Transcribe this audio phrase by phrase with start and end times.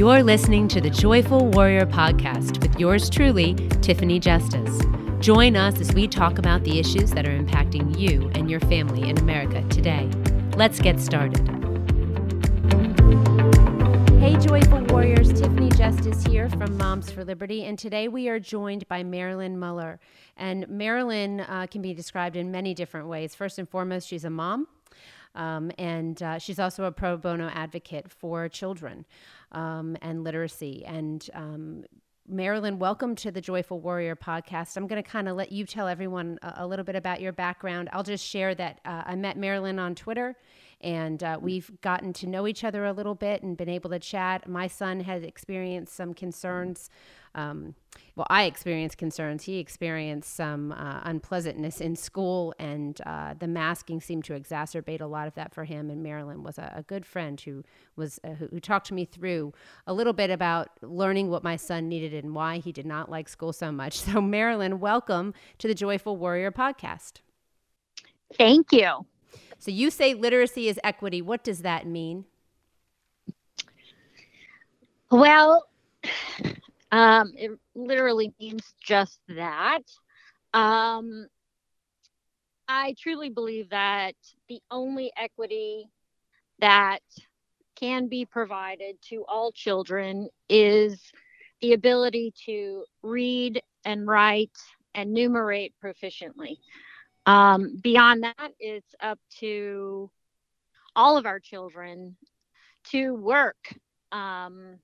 [0.00, 4.80] You're listening to the Joyful Warrior podcast with yours truly, Tiffany Justice.
[5.18, 9.10] Join us as we talk about the issues that are impacting you and your family
[9.10, 10.08] in America today.
[10.56, 11.46] Let's get started.
[14.20, 18.88] Hey, Joyful Warriors, Tiffany Justice here from Moms for Liberty, and today we are joined
[18.88, 20.00] by Marilyn Muller.
[20.34, 23.34] And Marilyn uh, can be described in many different ways.
[23.34, 24.66] First and foremost, she's a mom.
[25.34, 29.04] Um, and uh, she's also a pro bono advocate for children
[29.52, 30.84] um, and literacy.
[30.86, 31.84] And um,
[32.28, 34.76] Marilyn, welcome to the Joyful Warrior podcast.
[34.76, 37.32] I'm going to kind of let you tell everyone a, a, little bit about your
[37.32, 37.88] background.
[37.92, 40.36] I'll just share that uh, I met Marilyn on Twitter
[40.80, 43.98] and uh, we've gotten to know each other a little bit and been able to
[43.98, 44.48] chat.
[44.48, 46.88] My son has experienced some concerns
[47.34, 47.74] um,
[48.16, 49.44] well, I experienced concerns.
[49.44, 55.06] He experienced some uh, unpleasantness in school, and uh, the masking seemed to exacerbate a
[55.06, 55.90] lot of that for him.
[55.90, 57.62] And Marilyn was a, a good friend who
[57.96, 59.52] was uh, who, who, talked to me through
[59.86, 63.28] a little bit about learning what my son needed and why he did not like
[63.28, 64.00] school so much.
[64.10, 67.20] So, Marilyn, welcome to the Joyful Warrior podcast.
[68.36, 69.06] Thank you.
[69.58, 71.22] So, you say literacy is equity.
[71.22, 72.24] What does that mean?
[75.10, 75.66] Well,
[76.90, 79.82] um, it literally means just that.
[80.52, 81.26] Um,
[82.68, 84.14] I truly believe that
[84.48, 85.86] the only equity
[86.60, 87.00] that
[87.76, 91.00] can be provided to all children is
[91.60, 94.56] the ability to read and write
[94.94, 96.58] and numerate proficiently.
[97.26, 100.10] Um, beyond that, it's up to
[100.96, 102.16] all of our children
[102.90, 103.74] to work
[104.12, 104.78] um,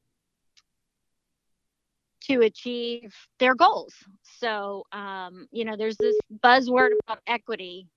[2.28, 3.94] to achieve their goals.
[4.22, 7.88] So, um, you know, there's this buzzword about equity,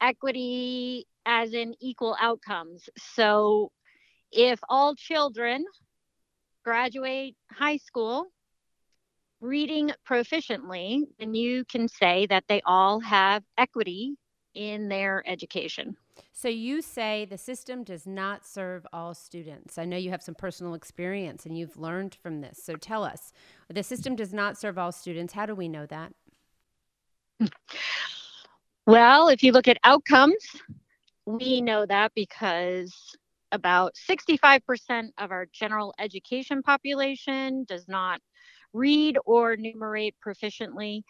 [0.00, 2.88] equity as in equal outcomes.
[2.96, 3.70] So,
[4.32, 5.64] if all children
[6.64, 8.26] graduate high school
[9.40, 14.16] reading proficiently, then you can say that they all have equity
[14.54, 15.96] in their education.
[16.32, 19.78] So you say the system does not serve all students.
[19.78, 22.62] I know you have some personal experience and you've learned from this.
[22.62, 23.32] So tell us,
[23.68, 25.32] the system does not serve all students.
[25.32, 26.12] How do we know that?
[28.86, 30.46] Well, if you look at outcomes,
[31.26, 33.16] we know that because
[33.50, 38.20] about 65% of our general education population does not
[38.72, 41.02] read or numerate proficiently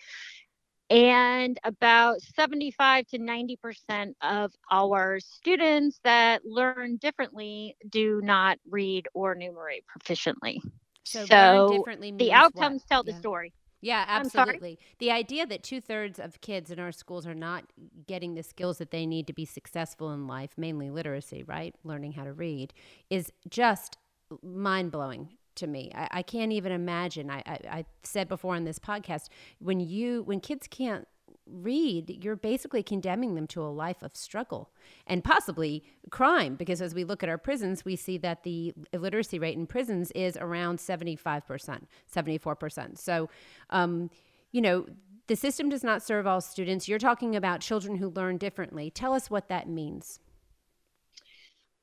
[0.90, 9.34] and about 75 to 90% of our students that learn differently do not read or
[9.34, 10.60] numerate proficiently.
[11.04, 11.84] So, so
[12.18, 12.88] the outcomes what?
[12.88, 13.52] tell the story.
[13.80, 14.78] Yeah, absolutely.
[14.98, 17.64] The idea that two thirds of kids in our schools are not
[18.06, 21.74] getting the skills that they need to be successful in life, mainly literacy, right?
[21.84, 22.72] Learning how to read,
[23.10, 23.98] is just
[24.42, 25.90] mind blowing to me.
[25.94, 27.30] I, I can't even imagine.
[27.30, 29.28] I, I, I said before on this podcast
[29.58, 31.06] when you when kids can't
[31.46, 34.70] read, you're basically condemning them to a life of struggle
[35.06, 36.56] and possibly crime.
[36.56, 40.10] Because as we look at our prisons, we see that the illiteracy rate in prisons
[40.12, 42.98] is around 75%, 74%.
[42.98, 43.28] So,
[43.70, 44.10] um,
[44.52, 44.86] you know,
[45.28, 46.88] the system does not serve all students.
[46.88, 48.90] You're talking about children who learn differently.
[48.90, 50.20] Tell us what that means.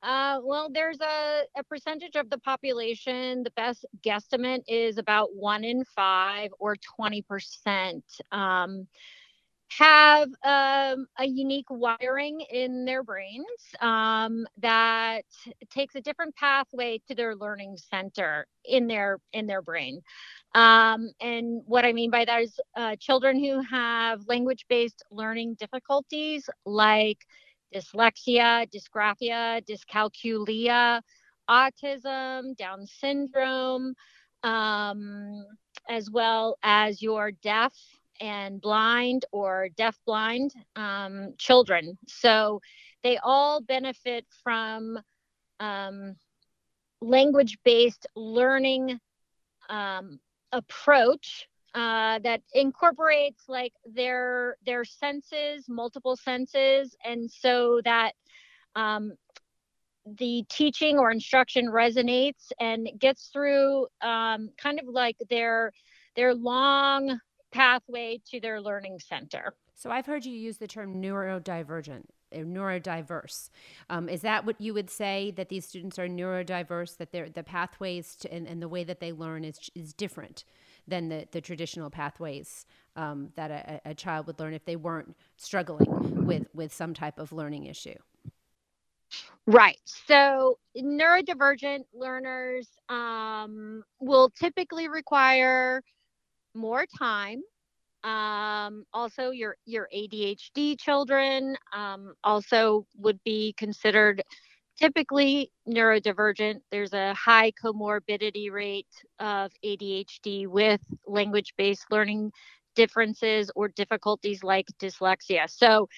[0.04, 3.42] Uh, well, there's a, a percentage of the population.
[3.44, 8.02] The best guesstimate is about one in five or 20%.
[8.32, 8.86] Um,
[9.70, 13.44] have um, a unique wiring in their brains
[13.80, 15.24] um, that
[15.70, 20.00] takes a different pathway to their learning center in their in their brain
[20.54, 25.54] um, and what i mean by that is uh, children who have language based learning
[25.58, 27.18] difficulties like
[27.74, 31.02] dyslexia, dysgraphia, dyscalculia,
[31.48, 33.94] autism, Down syndrome,
[34.42, 35.44] um,
[35.88, 37.74] as well as your deaf
[38.20, 41.98] and blind or deaf blind um, children.
[42.06, 42.60] So
[43.02, 44.98] they all benefit from
[45.60, 46.16] um,
[47.00, 48.98] language based learning
[49.68, 50.20] um,
[50.52, 58.12] approach uh, that incorporates like their their senses, multiple senses, and so that
[58.76, 59.12] um,
[60.18, 65.72] the teaching or instruction resonates and gets through um, kind of like their
[66.16, 67.18] their long
[67.52, 69.54] pathway to their learning center.
[69.74, 72.04] So I've heard you use the term neurodivergent
[72.34, 73.50] uh, neurodiverse.
[73.88, 76.96] Um, is that what you would say that these students are neurodiverse?
[76.96, 80.44] That the pathways to, and, and, the way that they learn is is different
[80.86, 82.66] than the, the traditional pathways
[82.96, 87.18] um, that a, a, child would learn if they weren't struggling with, with some type
[87.18, 87.94] of learning issue.
[89.46, 89.78] Right.
[89.84, 95.82] So neurodivergent learners um, will typically require
[96.54, 97.42] more time.
[98.04, 104.22] Um, also, your your ADHD children um, also would be considered
[104.78, 106.60] typically neurodivergent.
[106.70, 108.86] There's a high comorbidity rate
[109.18, 112.32] of ADHD with language-based learning
[112.74, 115.48] differences or difficulties like dyslexia.
[115.48, 115.88] So,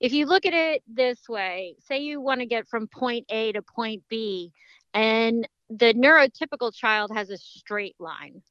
[0.00, 3.50] if you look at it this way, say you want to get from point A
[3.52, 4.52] to point B,
[4.94, 8.42] and the neurotypical child has a straight line,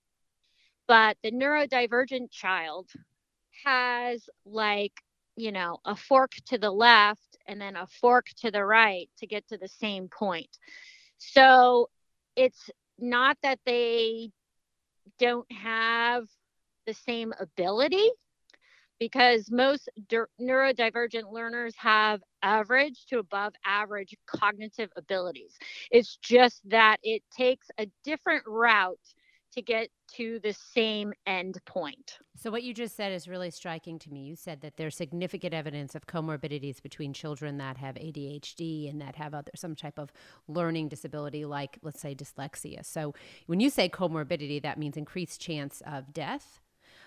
[0.88, 2.90] but the neurodivergent child
[3.66, 4.94] has like,
[5.36, 9.28] you know, a fork to the left and then a fork to the right to
[9.28, 10.58] get to the same point.
[11.18, 11.90] So,
[12.36, 14.32] it's not that they
[15.20, 16.26] don't have
[16.86, 18.10] the same ability
[19.00, 19.90] because most
[20.42, 25.58] neurodivergent learners have average to above average cognitive abilities.
[25.92, 29.00] It's just that it takes a different route
[29.56, 32.20] to get to the same end point.
[32.36, 34.24] So, what you just said is really striking to me.
[34.24, 39.16] You said that there's significant evidence of comorbidities between children that have ADHD and that
[39.16, 40.12] have other some type of
[40.48, 42.86] learning disability, like let's say dyslexia.
[42.86, 43.14] So,
[43.48, 46.60] when you say comorbidity, that means increased chance of death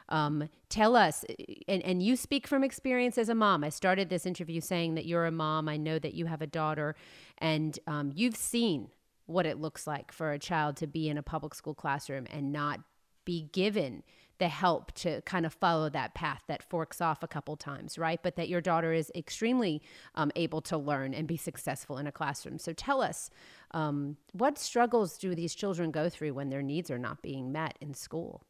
[0.09, 1.25] um, tell us,
[1.67, 3.63] and, and you speak from experience as a mom.
[3.63, 5.69] I started this interview saying that you're a mom.
[5.69, 6.95] I know that you have a daughter,
[7.39, 8.89] and um, you've seen
[9.29, 12.53] what it looks like for a child to be in a public school classroom and
[12.53, 12.81] not
[13.25, 14.03] be given
[14.39, 18.21] the help to kind of follow that path that forks off a couple times, right?
[18.23, 19.83] But that your daughter is extremely
[20.15, 22.59] um, able to learn and be successful in a classroom.
[22.59, 23.31] So tell us,
[23.73, 27.77] um, what struggles do these children go through when their needs are not being met
[27.81, 28.45] in school?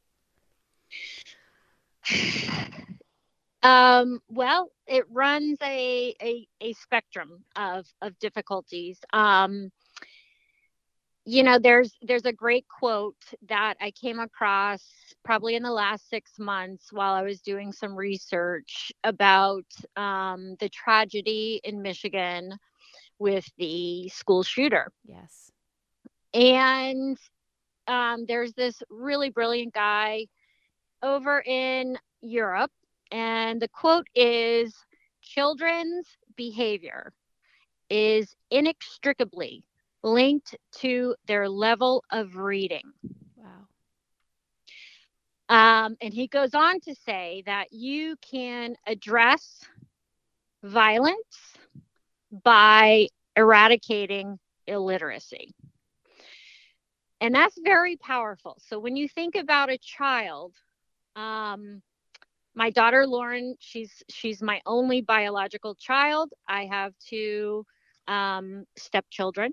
[3.62, 8.98] Um, well, it runs a, a, a spectrum of, of difficulties.
[9.12, 9.72] Um,
[11.28, 14.82] you know, there's there's a great quote that I came across
[15.22, 20.70] probably in the last six months while I was doing some research about um, the
[20.70, 22.54] tragedy in Michigan
[23.19, 24.90] with the school shooter.
[25.04, 25.50] Yes.
[26.32, 27.19] And
[27.86, 30.28] um, there's this really brilliant guy
[31.02, 32.72] over in Europe,
[33.12, 34.75] and the quote is
[35.20, 37.12] Children's behavior
[37.90, 39.62] is inextricably
[40.03, 42.93] linked to their level of reading.
[43.37, 43.67] Wow.
[45.49, 49.65] Um, and he goes on to say that you can address
[50.62, 51.56] violence
[52.45, 55.55] by eradicating illiteracy.
[57.21, 58.59] And that's very powerful.
[58.61, 60.55] So when you think about a child
[61.17, 61.83] um,
[62.55, 66.33] my daughter Lauren, she's she's my only biological child.
[66.49, 67.65] I have two
[68.09, 69.53] um, stepchildren,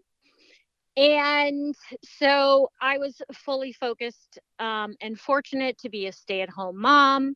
[0.98, 7.36] and so I was fully focused um, and fortunate to be a stay-at-home mom.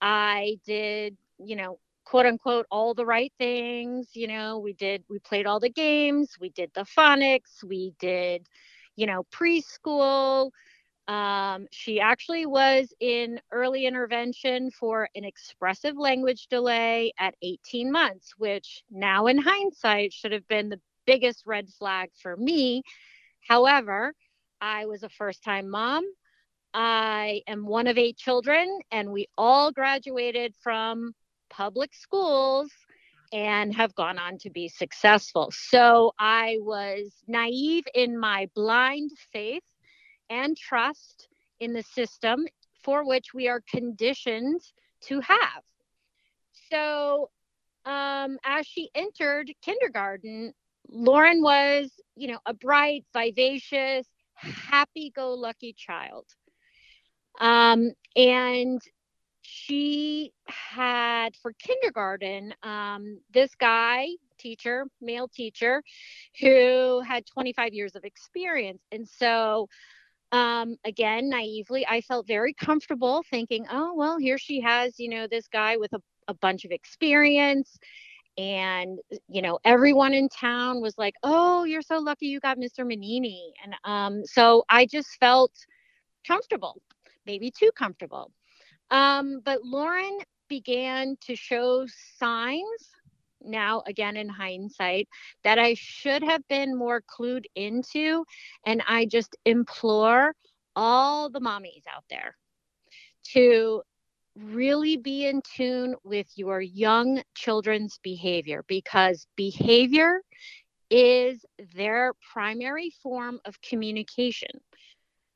[0.00, 4.10] I did, you know, quote unquote, all the right things.
[4.14, 8.46] You know, we did, we played all the games, we did the phonics, we did,
[8.96, 10.50] you know, preschool.
[11.06, 18.34] Um, she actually was in early intervention for an expressive language delay at 18 months,
[18.36, 22.82] which now in hindsight should have been the biggest red flag for me.
[23.48, 24.12] However,
[24.60, 26.04] I was a first time mom.
[26.74, 31.14] I am one of eight children, and we all graduated from
[31.48, 32.70] public schools
[33.32, 35.50] and have gone on to be successful.
[35.50, 39.64] So I was naive in my blind faith
[40.28, 42.46] and trust in the system
[42.84, 44.60] for which we are conditioned
[45.08, 45.62] to have.
[46.70, 47.30] So,
[47.86, 50.52] um, as she entered kindergarten,
[50.90, 56.26] Lauren was, you know, a bright, vivacious, happy go lucky child.
[57.40, 58.80] Um, and
[59.42, 65.82] she had for kindergarten um, this guy teacher male teacher
[66.40, 69.68] who had 25 years of experience and so
[70.32, 75.26] um, again, naively, I felt very comfortable thinking, oh, well, here she has, you know,
[75.26, 77.78] this guy with a, a bunch of experience.
[78.38, 82.86] And, you know, everyone in town was like, oh, you're so lucky you got Mr.
[82.86, 83.52] Manini.
[83.62, 85.52] And um, so I just felt
[86.26, 86.80] comfortable,
[87.26, 88.30] maybe too comfortable.
[88.92, 90.18] Um, but Lauren
[90.48, 92.62] began to show signs
[93.42, 95.08] now again in hindsight
[95.42, 98.24] that I should have been more clued into.
[98.64, 100.34] And I just implore
[100.76, 102.36] all the mommies out there
[103.32, 103.82] to
[104.38, 110.22] really be in tune with your young children's behavior because behavior
[110.90, 114.50] is their primary form of communication.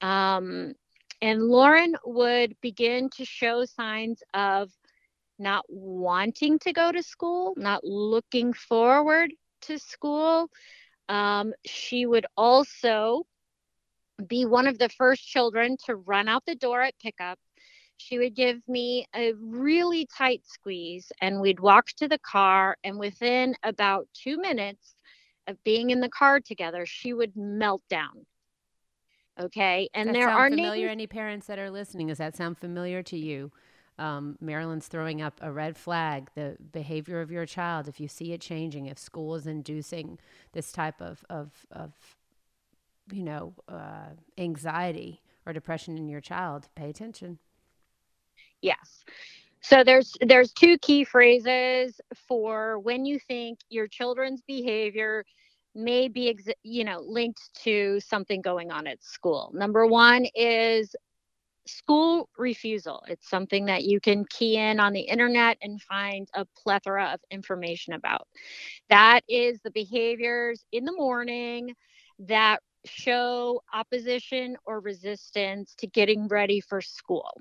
[0.00, 0.74] Um,
[1.20, 4.70] and Lauren would begin to show signs of
[5.38, 9.32] not wanting to go to school, not looking forward
[9.62, 10.48] to school.
[11.08, 13.24] Um, she would also
[14.26, 17.38] be one of the first children to run out the door at pickup.
[18.02, 22.76] She would give me a really tight squeeze, and we'd walk to the car.
[22.84, 24.94] And within about two minutes
[25.46, 28.26] of being in the car together, she would melt down.
[29.40, 30.86] Okay, and that there are familiar.
[30.86, 30.92] names.
[30.92, 33.50] Any parents that are listening, does that sound familiar to you?
[33.98, 36.30] Um, Marilyn's throwing up a red flag.
[36.34, 40.18] The behavior of your child, if you see it changing, if school is inducing
[40.52, 41.92] this type of of, of
[43.10, 47.38] you know, uh, anxiety or depression in your child, pay attention.
[48.62, 49.04] Yes.
[49.62, 55.24] So there's there's two key phrases for when you think your children's behavior
[55.74, 59.50] may be ex- you know linked to something going on at school.
[59.54, 60.96] Number 1 is
[61.66, 63.02] school refusal.
[63.08, 67.20] It's something that you can key in on the internet and find a plethora of
[67.30, 68.28] information about.
[68.90, 71.74] That is the behaviors in the morning
[72.20, 77.32] that show opposition or resistance to getting ready for school.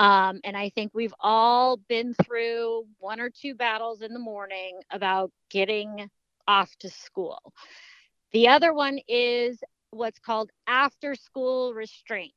[0.00, 4.80] Um, and I think we've all been through one or two battles in the morning
[4.90, 6.08] about getting
[6.48, 7.52] off to school.
[8.32, 12.32] The other one is what's called after school restraint.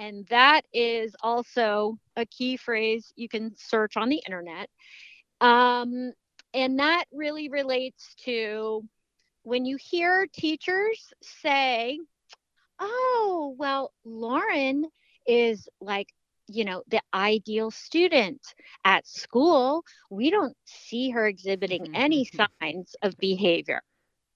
[0.00, 4.68] And that is also a key phrase you can search on the internet.
[5.40, 6.12] Um,
[6.54, 8.82] and that really relates to
[9.44, 12.00] when you hear teachers say,
[12.80, 14.86] oh, well, Lauren
[15.24, 16.08] is like,
[16.48, 18.40] you know, the ideal student
[18.84, 19.84] at school.
[20.10, 21.94] We don't see her exhibiting mm-hmm.
[21.94, 23.82] any signs of behavior.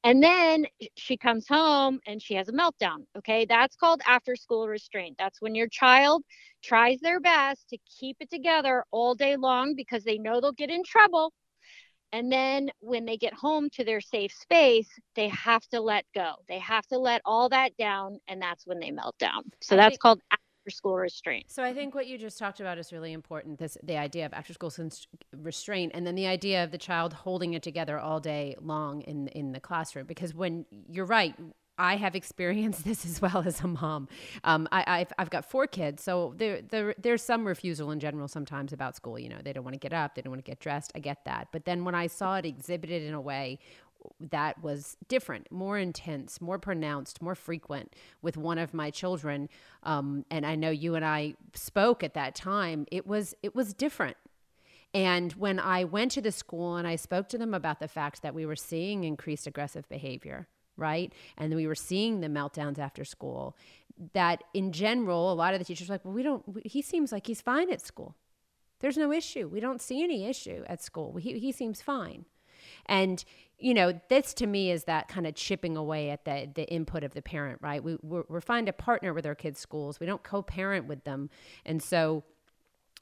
[0.03, 0.65] And then
[0.97, 3.05] she comes home and she has a meltdown.
[3.19, 3.45] Okay.
[3.45, 5.17] That's called after school restraint.
[5.19, 6.25] That's when your child
[6.65, 10.71] tries their best to keep it together all day long because they know they'll get
[10.71, 11.35] in trouble
[12.13, 16.35] and then when they get home to their safe space, they have to let go.
[16.49, 19.45] They have to let all that down, and that's when they melt down.
[19.61, 20.21] So I that's think, called
[20.71, 21.45] after school restraint.
[21.49, 23.59] So I think what you just talked about is really important.
[23.59, 24.73] This the idea of after school
[25.37, 29.29] restraint, and then the idea of the child holding it together all day long in
[29.29, 30.07] in the classroom.
[30.07, 31.35] Because when you're right,
[31.79, 34.09] I have experienced this as well as a mom.
[34.45, 38.29] Um, I, have I've got four kids, so there, there there's some refusal in general
[38.29, 39.19] sometimes about school.
[39.19, 40.93] You know, they don't want to get up, they don't want to get dressed.
[40.95, 43.59] I get that, but then when I saw it exhibited in a way
[44.21, 49.49] that was different, more intense, more pronounced, more frequent with one of my children,
[49.83, 52.87] um, and I know you and I spoke at that time.
[52.91, 54.17] It was it was different.
[54.93, 58.23] And when I went to the school and I spoke to them about the fact
[58.23, 61.13] that we were seeing increased aggressive behavior, right?
[61.39, 63.57] And we were seeing the meltdowns after school.
[64.15, 67.13] That in general, a lot of the teachers were like, well, we don't, he seems
[67.13, 68.17] like he's fine at school.
[68.81, 69.47] There's no issue.
[69.47, 71.17] We don't see any issue at school.
[71.17, 72.25] He, he seems fine.
[72.87, 73.25] And,
[73.61, 77.05] you know, this to me is that kind of chipping away at the, the input
[77.05, 77.83] of the parent, right?
[77.83, 81.05] We, we're, we're fine to partner with our kids' schools, we don't co parent with
[81.05, 81.31] them.
[81.65, 82.25] And so,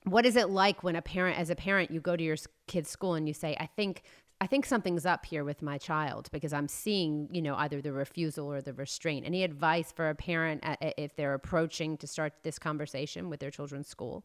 [0.04, 2.36] what is it like when a parent, as a parent, you go to your
[2.66, 4.02] kid's school and you say, I think
[4.40, 7.92] I think something's up here with my child because I'm seeing, you know, either the
[7.92, 9.26] refusal or the restraint.
[9.26, 13.88] Any advice for a parent if they're approaching to start this conversation with their children's
[13.88, 14.24] school?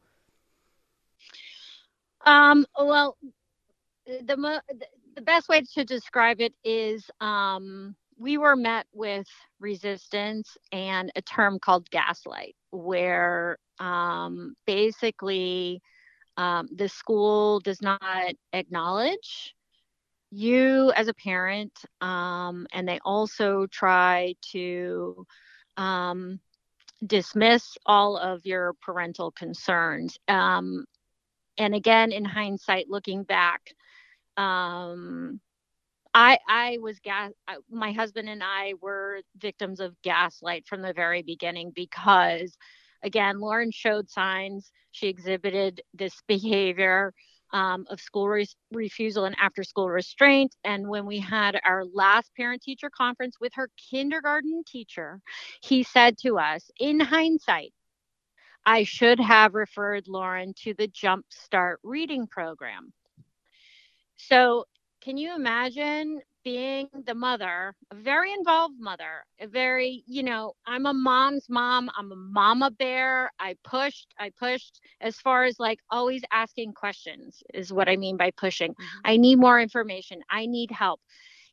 [2.26, 3.18] Um, well,
[4.06, 4.88] the the
[5.22, 9.28] best way to describe it is um, we were met with
[9.60, 15.82] resistance and a term called gaslight, where um, basically
[16.38, 19.56] um, the school does not acknowledge
[20.32, 25.26] you as a parent um, and they also try to
[25.78, 26.40] um,
[27.06, 30.18] dismiss all of your parental concerns.
[30.28, 30.86] Um,
[31.58, 33.62] and again in hindsight looking back
[34.38, 35.40] um,
[36.14, 37.32] I I was gas.
[37.70, 42.56] My husband and I were victims of gaslight from the very beginning because,
[43.04, 44.72] again, Lauren showed signs.
[44.92, 47.14] She exhibited this behavior
[47.52, 50.56] um, of school re- refusal and after school restraint.
[50.64, 55.22] And when we had our last parent teacher conference with her kindergarten teacher,
[55.62, 57.74] he said to us, in hindsight,
[58.66, 62.94] I should have referred Lauren to the Jump Start reading program.
[64.28, 64.66] So,
[65.02, 70.86] can you imagine being the mother, a very involved mother, a very, you know, I'm
[70.86, 73.32] a mom's mom, I'm a mama bear.
[73.40, 78.18] I pushed, I pushed as far as like always asking questions is what I mean
[78.18, 78.72] by pushing.
[78.72, 79.00] Mm-hmm.
[79.06, 80.22] I need more information.
[80.30, 81.00] I need help.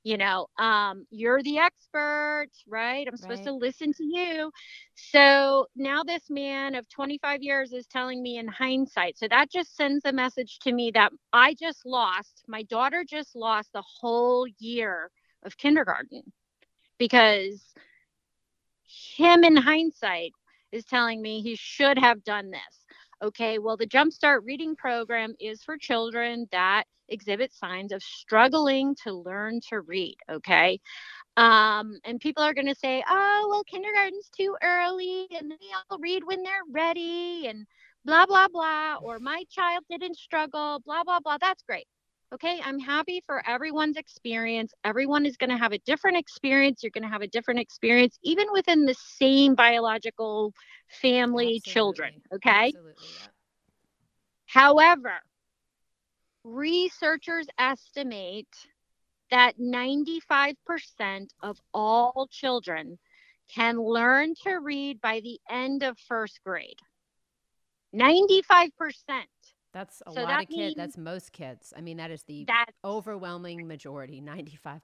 [0.04, 3.07] You know um you're the expert right?
[3.09, 3.45] I'm supposed Right.
[3.45, 4.50] to listen to you.
[4.95, 9.76] So now this man of 25 years is telling me in hindsight so that just
[9.76, 14.47] sends a message to me that i just lost my daughter just lost the whole
[14.59, 15.11] year
[15.45, 16.23] of kindergarten
[16.99, 17.75] because
[19.16, 20.33] him in hindsight
[20.73, 22.85] is telling me he should have done this.
[23.23, 29.12] Okay well the jumpstart reading program is for children that exhibit signs of struggling to
[29.12, 30.81] learn to read okay?
[31.37, 36.23] Um and people are going to say oh well kindergarten's too early and they'll read
[36.25, 37.67] when they're ready and
[38.05, 41.38] blah blah blah or my child didn't struggle blah blah blah.
[41.40, 41.87] That's great
[42.35, 42.61] okay?
[42.64, 44.73] I'm happy for everyone's experience.
[44.85, 46.83] Everyone is going to have a different experience.
[46.83, 50.52] You're going to have a different experience even within the same biological
[51.00, 52.67] family children okay?
[52.67, 52.95] Absolutely.
[53.14, 53.29] yeah.
[54.47, 55.21] However,
[56.45, 58.49] researchers estimate
[59.31, 60.55] that 95%
[61.43, 62.99] of all children
[63.55, 66.79] can learn to read by the end of first grade.
[67.95, 68.71] 95%.
[69.73, 70.77] That's a So lot that of kids.
[70.77, 71.73] That's most kids.
[71.77, 74.81] I mean, that is the That's overwhelming majority, 95%.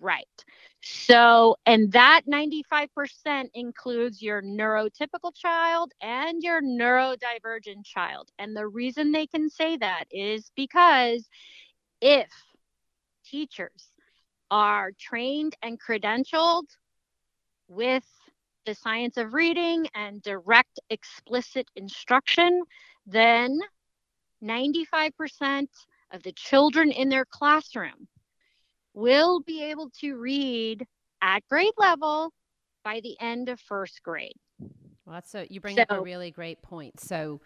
[0.00, 0.26] Right.
[0.82, 2.88] So, and that 95%
[3.54, 8.30] includes your neurotypical child and your neurodivergent child.
[8.38, 11.28] And the reason they can say that is because
[12.00, 12.28] if
[13.24, 13.88] teachers
[14.50, 16.66] are trained and credentialed
[17.68, 18.04] with
[18.66, 22.62] the science of reading and direct explicit instruction,
[23.06, 23.58] then
[24.42, 25.66] 95%
[26.12, 28.08] of the children in their classroom
[28.94, 30.86] will be able to read
[31.20, 32.32] at grade level
[32.84, 34.36] by the end of first grade.
[35.04, 37.00] Well, that's a, you bring up a really great point.
[37.00, 37.40] So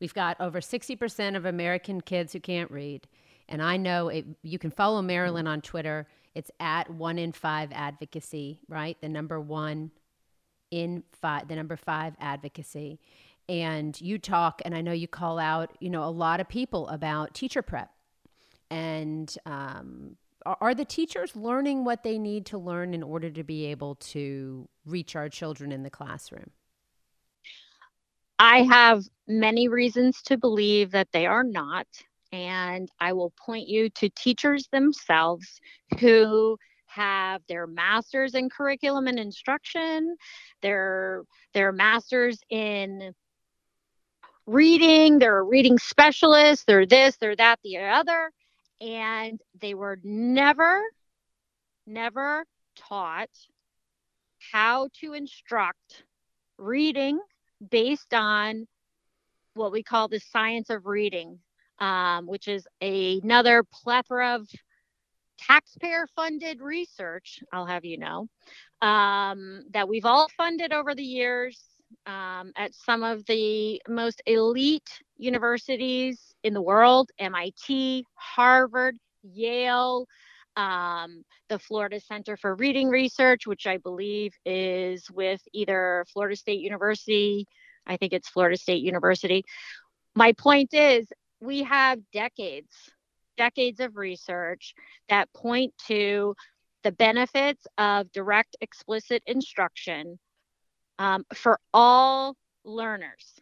[0.00, 3.06] we've got over 60% of American kids who can't read.
[3.48, 6.06] And I know it, you can follow Marilyn on Twitter.
[6.34, 8.96] It's at one in five advocacy, right?
[9.00, 9.90] The number one
[10.70, 12.98] in five, the number five advocacy.
[13.48, 16.88] And you talk, and I know you call out, you know, a lot of people
[16.88, 17.90] about teacher prep.
[18.70, 23.66] And um, are, the teachers learning what they need to learn in order to be
[23.66, 26.50] able to reach our children in the classroom?
[28.38, 31.86] I have many reasons to believe that they are not.
[32.32, 35.60] And I will point you to teachers themselves
[36.00, 40.16] who have their masters in curriculum and instruction,
[40.60, 41.22] their
[41.54, 43.14] their masters in
[44.46, 48.30] reading, they're a reading specialist, they're this, they're that, the other,
[48.82, 50.82] and they were never,
[51.86, 52.44] never
[52.76, 53.30] taught
[54.52, 56.04] how to instruct
[56.58, 57.20] reading
[57.70, 58.66] based on
[59.54, 61.38] what we call the science of reading,
[61.78, 64.48] um, which is another plethora of
[65.38, 68.28] taxpayer funded research, I'll have you know,
[68.80, 71.60] um, that we've all funded over the years
[72.06, 80.06] um, at some of the most elite universities in the world MIT, Harvard, Yale.
[80.54, 86.60] Um, the Florida Center for Reading Research, which I believe is with either Florida State
[86.60, 87.46] University,
[87.86, 89.44] I think it's Florida State University.
[90.14, 91.06] My point is,
[91.40, 92.72] we have decades,
[93.36, 94.74] decades of research
[95.08, 96.34] that point to
[96.82, 100.18] the benefits of direct explicit instruction
[100.98, 103.40] um, for all learners.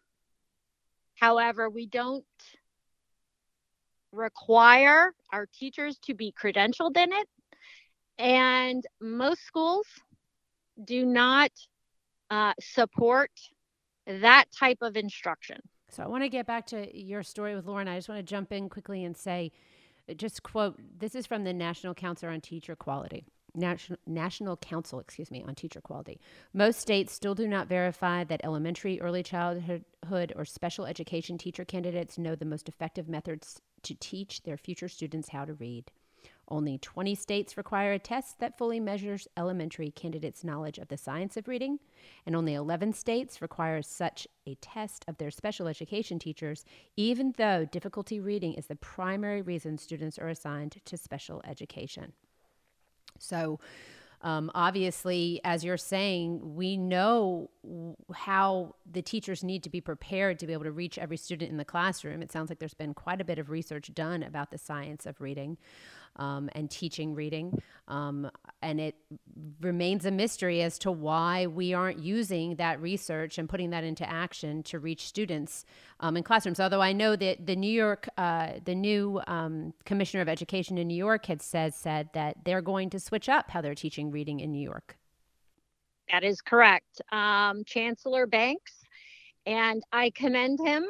[1.14, 2.24] However, we don't
[4.12, 7.28] require our teachers to be credentialed in it.
[8.18, 9.86] And most schools
[10.82, 11.50] do not
[12.30, 13.30] uh, support
[14.06, 15.58] that type of instruction.
[15.90, 17.88] So I want to get back to your story with Lauren.
[17.88, 19.52] I just want to jump in quickly and say,
[20.16, 23.24] just quote, this is from the National Council on Teacher Quality.
[23.54, 26.20] National, National Council, excuse me, on teacher quality.
[26.52, 29.84] Most states still do not verify that elementary, early childhood,
[30.36, 35.30] or special education teacher candidates know the most effective methods to teach their future students
[35.30, 35.90] how to read.
[36.48, 41.36] Only 20 states require a test that fully measures elementary candidates' knowledge of the science
[41.36, 41.78] of reading,
[42.26, 46.64] and only 11 states require such a test of their special education teachers,
[46.96, 52.12] even though difficulty reading is the primary reason students are assigned to special education.
[53.20, 53.60] So,
[54.22, 57.48] um, obviously, as you're saying, we know
[58.14, 61.56] how the teachers need to be prepared to be able to reach every student in
[61.56, 62.20] the classroom.
[62.20, 65.22] It sounds like there's been quite a bit of research done about the science of
[65.22, 65.56] reading.
[66.16, 67.60] Um, and teaching reading.
[67.88, 68.30] Um,
[68.62, 68.96] and it
[69.60, 74.08] remains a mystery as to why we aren't using that research and putting that into
[74.08, 75.64] action to reach students
[76.00, 76.60] um, in classrooms.
[76.60, 80.86] Although I know that the New York, uh, the new um, Commissioner of Education in
[80.88, 84.40] New York had said said that they're going to switch up how they're teaching reading
[84.40, 84.96] in New York.
[86.10, 87.00] That is correct.
[87.12, 88.72] Um, Chancellor Banks,
[89.46, 90.84] and I commend him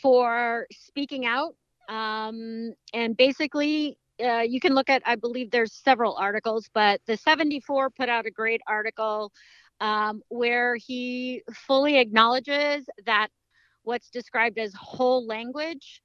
[0.00, 1.56] for speaking out
[1.88, 7.16] um, and basically uh, you can look at, I believe there's several articles, but the
[7.16, 9.32] 74 put out a great article
[9.80, 13.28] um, where he fully acknowledges that
[13.82, 16.02] what's described as whole language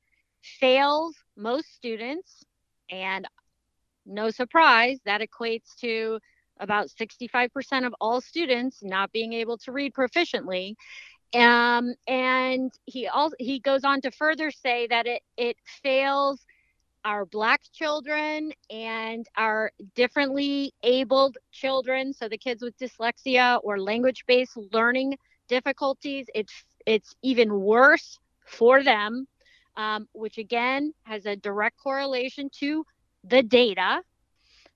[0.60, 2.43] fails most students.
[2.89, 3.27] And
[4.06, 6.19] no surprise, that equates to
[6.60, 10.75] about 65% of all students not being able to read proficiently.
[11.36, 16.45] Um, and he also he goes on to further say that it it fails
[17.05, 24.23] our black children and our differently abled children so the kids with dyslexia or language
[24.27, 29.27] based learning difficulties it's it's even worse for them
[29.75, 32.83] um, which again has a direct correlation to
[33.23, 34.01] the data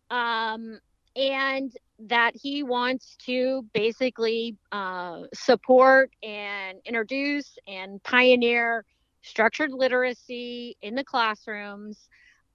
[0.09, 0.79] um,
[1.15, 1.71] and
[2.07, 8.85] that he wants to basically uh, support and introduce and pioneer
[9.21, 12.07] structured literacy in the classrooms,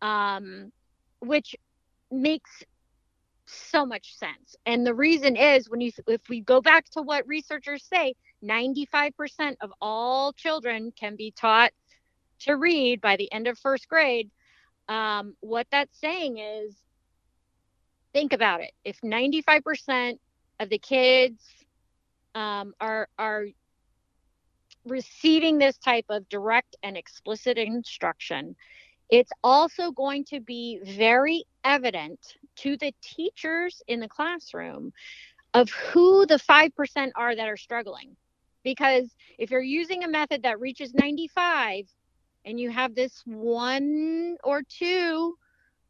[0.02, 0.72] um,
[1.20, 1.55] which
[2.11, 2.62] makes
[3.46, 4.57] so much sense.
[4.66, 9.57] And the reason is when you if we go back to what researchers say, 95%
[9.61, 11.72] of all children can be taught
[12.40, 14.31] to read by the end of first grade.
[14.88, 16.76] Um, what that's saying is
[18.12, 18.72] think about it.
[18.85, 20.18] If 95%
[20.61, 21.42] of the kids
[22.35, 23.46] um, are are
[24.87, 28.57] receiving this type of direct and explicit instruction,
[29.11, 32.18] it's also going to be very evident
[32.57, 34.92] to the teachers in the classroom
[35.55, 38.16] of who the 5% are that are struggling.
[38.64, 41.87] Because if you're using a method that reaches 95
[42.44, 45.37] and you have this one or two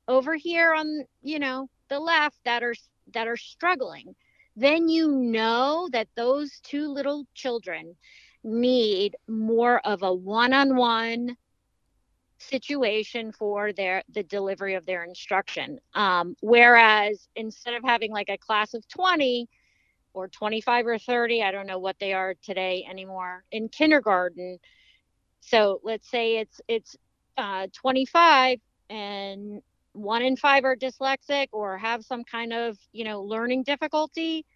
[0.08, 2.74] over here on, you know, the left that are
[3.14, 4.14] that are struggling,
[4.56, 7.94] then you know that those two little children
[8.46, 11.36] need more of a one-on-one
[12.38, 15.78] situation for their the delivery of their instruction.
[15.94, 19.48] Um, whereas instead of having like a class of 20
[20.14, 24.58] or 25 or 30 i don't know what they are today anymore in kindergarten
[25.40, 26.96] so let's say it's it's
[27.36, 29.60] uh, 25 and
[29.92, 34.46] one in five are dyslexic or have some kind of you know learning difficulty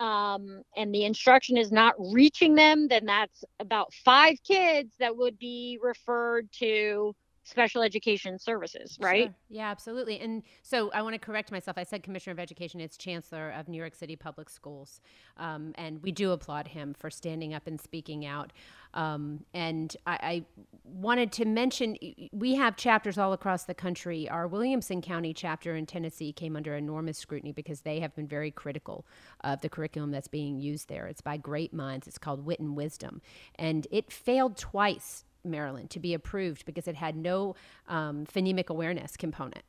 [0.00, 5.38] um, and the instruction is not reaching them, then that's about five kids that would
[5.38, 7.14] be referred to
[7.48, 9.24] special education services, right?
[9.24, 9.34] Sure.
[9.48, 10.20] Yeah, absolutely.
[10.20, 11.78] And so I want to correct myself.
[11.78, 15.00] I said Commissioner of Education, it's Chancellor of New York City Public Schools.
[15.38, 18.52] Um, and we do applaud him for standing up and speaking out.
[18.94, 20.44] Um, and I, I,
[20.84, 21.98] wanted to mention
[22.32, 24.26] we have chapters all across the country.
[24.30, 28.50] Our Williamson County chapter in Tennessee came under enormous scrutiny because they have been very
[28.50, 29.06] critical
[29.44, 31.06] of the curriculum that's being used there.
[31.06, 33.20] It's by great minds, it's called Wit and Wisdom.
[33.56, 37.54] And it failed twice Maryland to be approved because it had no
[37.88, 39.64] um, phonemic awareness component.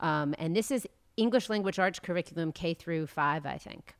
[0.00, 3.94] Um, and this is English language arts curriculum K through five, I think.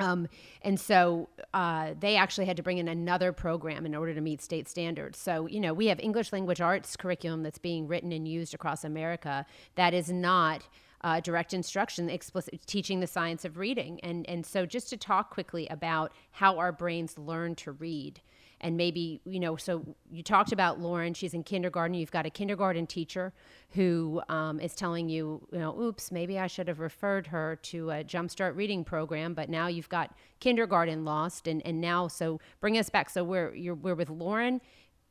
[0.00, 0.28] Um,
[0.62, 4.40] and so uh, they actually had to bring in another program in order to meet
[4.40, 5.18] state standards.
[5.18, 8.84] So, you know, we have English language arts curriculum that's being written and used across
[8.84, 10.68] America that is not
[11.02, 14.00] uh, direct instruction, explicit teaching the science of reading.
[14.00, 18.20] And, and so, just to talk quickly about how our brains learn to read
[18.60, 22.30] and maybe you know so you talked about lauren she's in kindergarten you've got a
[22.30, 23.32] kindergarten teacher
[23.70, 27.90] who um, is telling you you know oops maybe i should have referred her to
[27.90, 32.76] a jumpstart reading program but now you've got kindergarten lost and, and now so bring
[32.78, 33.10] us back.
[33.10, 34.60] So we're you're, we're with lauren.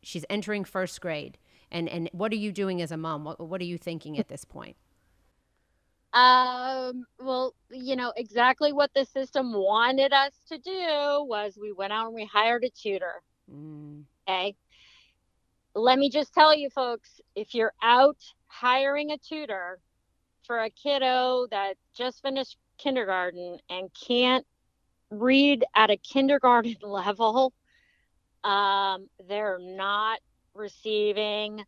[0.02, 1.38] She's entering first grade.
[1.72, 3.26] And and what are you doing as a mom?
[3.26, 4.76] What, what are you thinking at this point?
[6.14, 11.94] Um, well, you know, exactly what the system wanted us to do was we went
[11.94, 13.22] out and we hired a tutor.
[13.54, 14.04] Mm.
[14.28, 14.56] Okay.
[15.76, 19.80] Let me just tell you, folks, if you're out hiring a tutor
[20.44, 24.46] for a kiddo that just finished kindergarten and can't
[25.12, 27.54] read at a kindergarten level,
[28.44, 30.20] um, they're not
[30.54, 31.64] receiving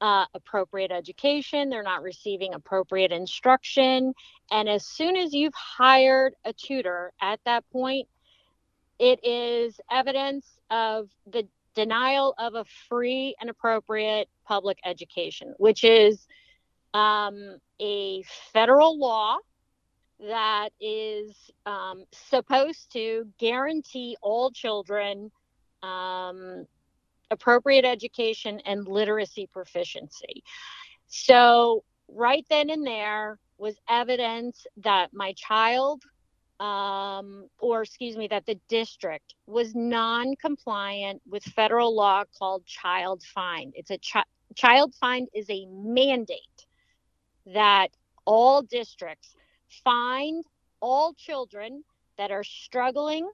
[0.00, 4.14] uh, appropriate education, they're not receiving appropriate instruction.
[4.50, 8.08] And as soon as you've hired a tutor at that point,
[9.00, 16.26] it is evidence of the denial of a free and appropriate public education, which is
[16.92, 19.38] um, a federal law
[20.20, 21.34] that is
[21.64, 25.30] um, supposed to guarantee all children
[25.82, 26.66] um,
[27.30, 30.44] appropriate education and literacy proficiency.
[31.06, 36.02] So, right then and there was evidence that my child,
[36.60, 43.22] um, or excuse me, that the district was non compliant with federal law called child
[43.22, 43.72] find.
[43.74, 46.66] It's a chi- child find is a mandate
[47.46, 47.88] that
[48.26, 49.34] all districts
[49.84, 50.44] find
[50.80, 51.82] all children
[52.18, 53.28] that are struggling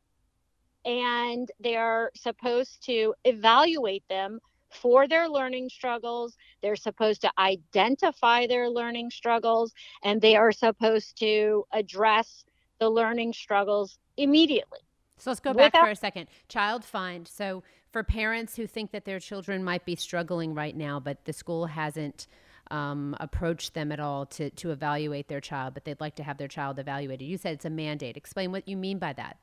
[0.84, 4.38] and they're supposed to evaluate them
[4.70, 6.36] for their learning struggles.
[6.62, 9.72] They're supposed to identify their learning struggles
[10.04, 12.44] and they are supposed to address
[12.78, 14.80] the learning struggles immediately.
[15.18, 16.28] So let's go back Without- for a second.
[16.48, 17.26] Child find.
[17.26, 21.32] So for parents who think that their children might be struggling right now, but the
[21.32, 22.26] school hasn't
[22.70, 26.36] um, approached them at all to, to evaluate their child, but they'd like to have
[26.36, 27.26] their child evaluated.
[27.26, 28.16] You said it's a mandate.
[28.16, 29.38] Explain what you mean by that.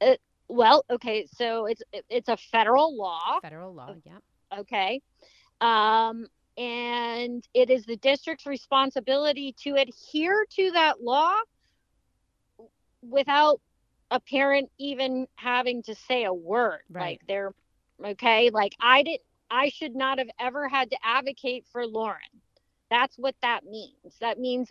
[0.00, 0.16] Uh,
[0.48, 3.38] well, okay, so it's it's a federal law.
[3.42, 4.58] Federal law, yeah.
[4.58, 5.00] Okay.
[5.60, 11.34] Um, and it is the district's responsibility to adhere to that law
[13.02, 13.60] without
[14.10, 16.80] a parent even having to say a word.
[16.90, 17.02] Right.
[17.02, 17.52] Like they're
[18.04, 22.20] okay, like I didn't I should not have ever had to advocate for Lauren.
[22.90, 24.16] That's what that means.
[24.20, 24.70] That means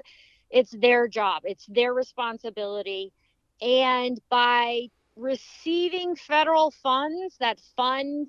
[0.50, 3.12] it's their job, it's their responsibility.
[3.62, 8.28] And by receiving federal funds that fund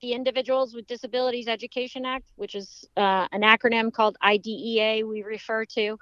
[0.00, 5.64] the Individuals with Disabilities Education Act, which is uh, an acronym called IDEA, we refer
[5.66, 5.98] to,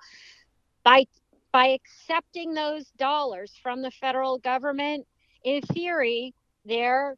[0.85, 1.05] by
[1.53, 5.07] by accepting those dollars from the federal government,
[5.45, 6.35] in theory,
[6.65, 7.17] they're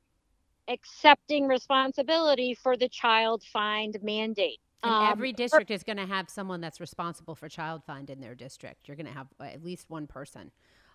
[0.68, 4.61] accepting responsibility for the child find mandate.
[4.83, 8.21] And um, every district is going to have someone that's responsible for child find in
[8.21, 8.88] their district.
[8.88, 10.51] You're going to have at least one person.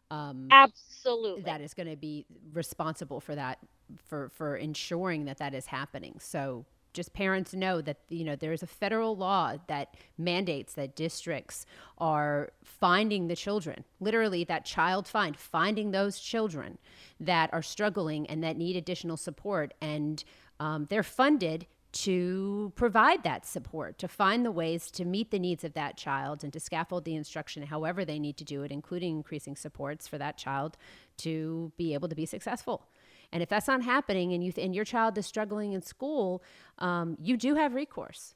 [0.10, 1.44] Um, Absolutely.
[1.44, 3.60] That is going to be responsible for that,
[4.06, 6.18] for for ensuring that that is happening.
[6.20, 6.66] So
[6.98, 11.66] just parents know that you know there's a federal law that mandates that districts
[12.00, 16.80] are finding the children literally that child find finding those children
[17.20, 20.24] that are struggling and that need additional support and
[20.60, 25.64] um, they're funded to provide that support, to find the ways to meet the needs
[25.64, 29.16] of that child and to scaffold the instruction however they need to do it, including
[29.16, 30.78] increasing supports for that child
[31.18, 32.84] to be able to be successful.
[33.32, 36.42] And if that's not happening and you th- and your child is struggling in school,
[36.78, 38.36] um, you do have recourse.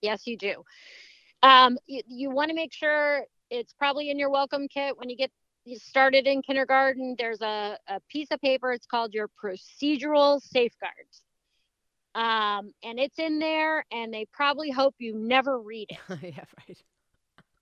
[0.00, 0.64] Yes, you do.
[1.42, 5.16] Um, you, you want to make sure it's probably in your welcome kit when you
[5.16, 5.30] get
[5.74, 7.16] started in kindergarten.
[7.18, 8.72] There's a, a piece of paper.
[8.72, 11.22] It's called your procedural safeguards.
[12.14, 15.98] Um, and it's in there, and they probably hope you never read it.
[16.22, 16.78] yeah, right.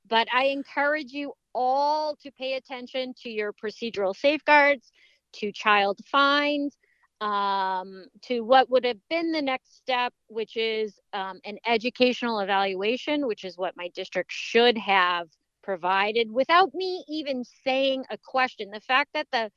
[0.08, 4.92] But I encourage you all to pay attention to your procedural safeguards
[5.40, 6.76] to child fines,
[7.20, 13.26] um, to what would have been the next step, which is um, an educational evaluation,
[13.26, 15.28] which is what my district should have
[15.62, 18.70] provided without me even saying a question.
[18.70, 19.50] The fact that the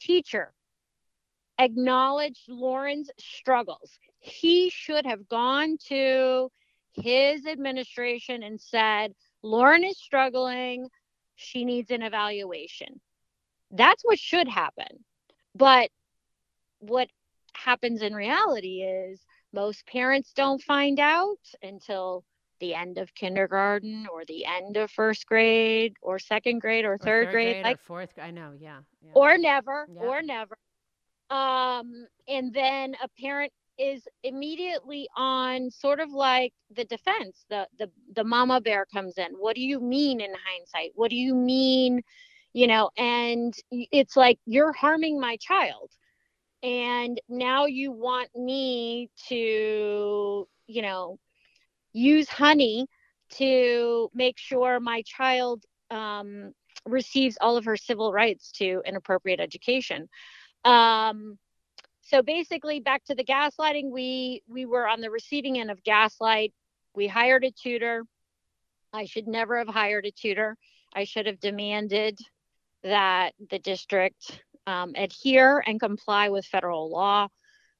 [0.00, 0.52] teacher
[1.58, 3.90] acknowledged Lauren's struggles,
[4.20, 6.50] he should have gone to
[6.92, 10.88] his administration and said, Lauren is struggling.
[11.36, 13.00] She needs an evaluation.
[13.70, 15.04] That's what should happen.
[15.54, 15.90] But
[16.80, 17.08] what
[17.54, 19.20] happens in reality is
[19.52, 22.24] most parents don't find out until
[22.60, 26.98] the end of kindergarten or the end of first grade or second grade or, or
[26.98, 29.12] third, third, grade, grade like fourth i know yeah, yeah.
[29.14, 30.00] or never yeah.
[30.00, 30.56] or never
[31.30, 37.88] um and then a parent is immediately on sort of like the defense the the
[38.16, 42.02] the mama bear comes in what do you mean in hindsight what do you mean
[42.58, 45.92] you know and it's like you're harming my child.
[46.60, 51.20] And now you want me to you know
[51.92, 52.88] use honey
[53.34, 56.52] to make sure my child um,
[56.84, 60.08] receives all of her civil rights to an appropriate education.
[60.64, 61.38] Um,
[62.02, 66.52] so basically back to the gaslighting we we were on the receiving end of gaslight.
[66.92, 68.02] We hired a tutor.
[68.92, 70.56] I should never have hired a tutor.
[70.92, 72.18] I should have demanded
[72.82, 77.28] that the district um, adhere and comply with federal law.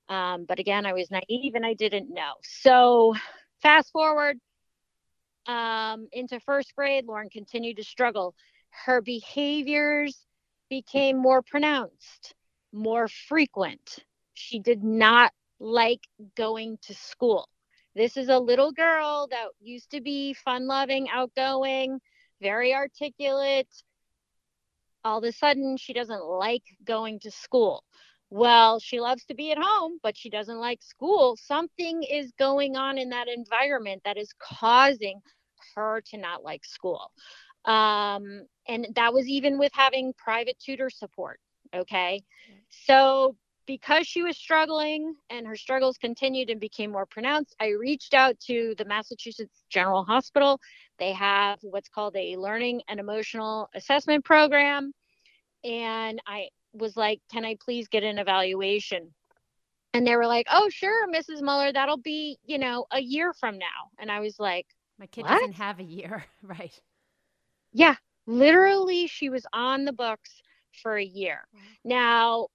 [0.08, 2.32] Um, but again, I was naive and I didn't know.
[2.42, 3.14] So,
[3.60, 4.38] fast forward
[5.46, 8.34] um, into first grade, Lauren continued to struggle.
[8.70, 10.16] Her behaviors
[10.70, 12.34] became more pronounced,
[12.72, 14.04] more frequent.
[14.34, 16.00] She did not like
[16.36, 17.48] going to school.
[17.94, 21.98] This is a little girl that used to be fun loving, outgoing,
[22.40, 23.68] very articulate.
[25.04, 27.84] All of a sudden, she doesn't like going to school.
[28.30, 31.36] Well, she loves to be at home, but she doesn't like school.
[31.40, 35.20] Something is going on in that environment that is causing
[35.74, 37.10] her to not like school.
[37.64, 41.40] Um, and that was even with having private tutor support.
[41.74, 42.22] Okay.
[42.86, 48.14] So, because she was struggling and her struggles continued and became more pronounced, I reached
[48.14, 50.58] out to the Massachusetts General Hospital.
[50.98, 54.92] They have what's called a learning and emotional assessment program.
[55.64, 59.12] And I was like, Can I please get an evaluation?
[59.94, 61.42] And they were like, Oh, sure, Mrs.
[61.42, 63.90] Muller, that'll be, you know, a year from now.
[63.98, 64.66] And I was like,
[64.98, 65.30] My kid what?
[65.30, 66.24] doesn't have a year.
[66.42, 66.78] right.
[67.72, 70.42] Yeah, literally, she was on the books
[70.82, 71.46] for a year.
[71.84, 72.48] Now,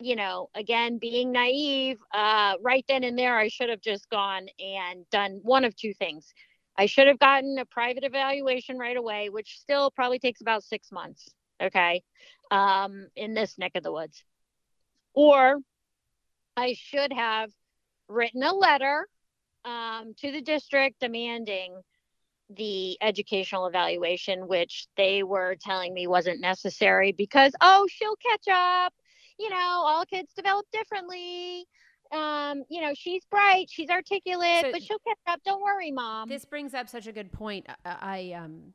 [0.00, 4.48] you know, again, being naive, uh, right then and there, I should have just gone
[4.58, 6.32] and done one of two things.
[6.76, 10.90] I should have gotten a private evaluation right away, which still probably takes about six
[10.90, 11.28] months.
[11.62, 12.02] Okay.
[12.50, 14.22] Um, in this neck of the woods.
[15.14, 15.58] Or
[16.56, 17.50] I should have
[18.08, 19.08] written a letter
[19.64, 21.80] um, to the district demanding
[22.50, 28.92] the educational evaluation, which they were telling me wasn't necessary because, oh, she'll catch up.
[29.38, 31.66] You know, all kids develop differently.
[32.14, 35.40] Um, you know, she's bright, she's articulate, So- but she'll catch up.
[35.44, 36.28] Don't worry, mom.
[36.28, 37.66] This brings up such a good point.
[37.84, 38.72] I, I um,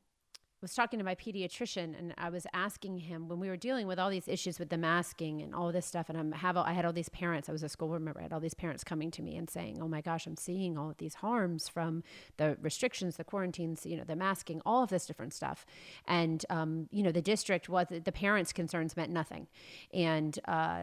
[0.62, 3.98] was talking to my pediatrician and I was asking him when we were dealing with
[3.98, 6.10] all these issues with the masking and all this stuff.
[6.10, 7.48] And I'm have I had all these parents.
[7.48, 8.20] I was a school board member.
[8.20, 10.78] I had all these parents coming to me and saying, "Oh my gosh, I'm seeing
[10.78, 12.04] all of these harms from
[12.38, 15.66] the restrictions, the quarantines, you know, the masking, all of this different stuff."
[16.06, 19.48] And um, you know, the district was the parents' concerns meant nothing,
[19.94, 20.38] and.
[20.46, 20.82] Uh,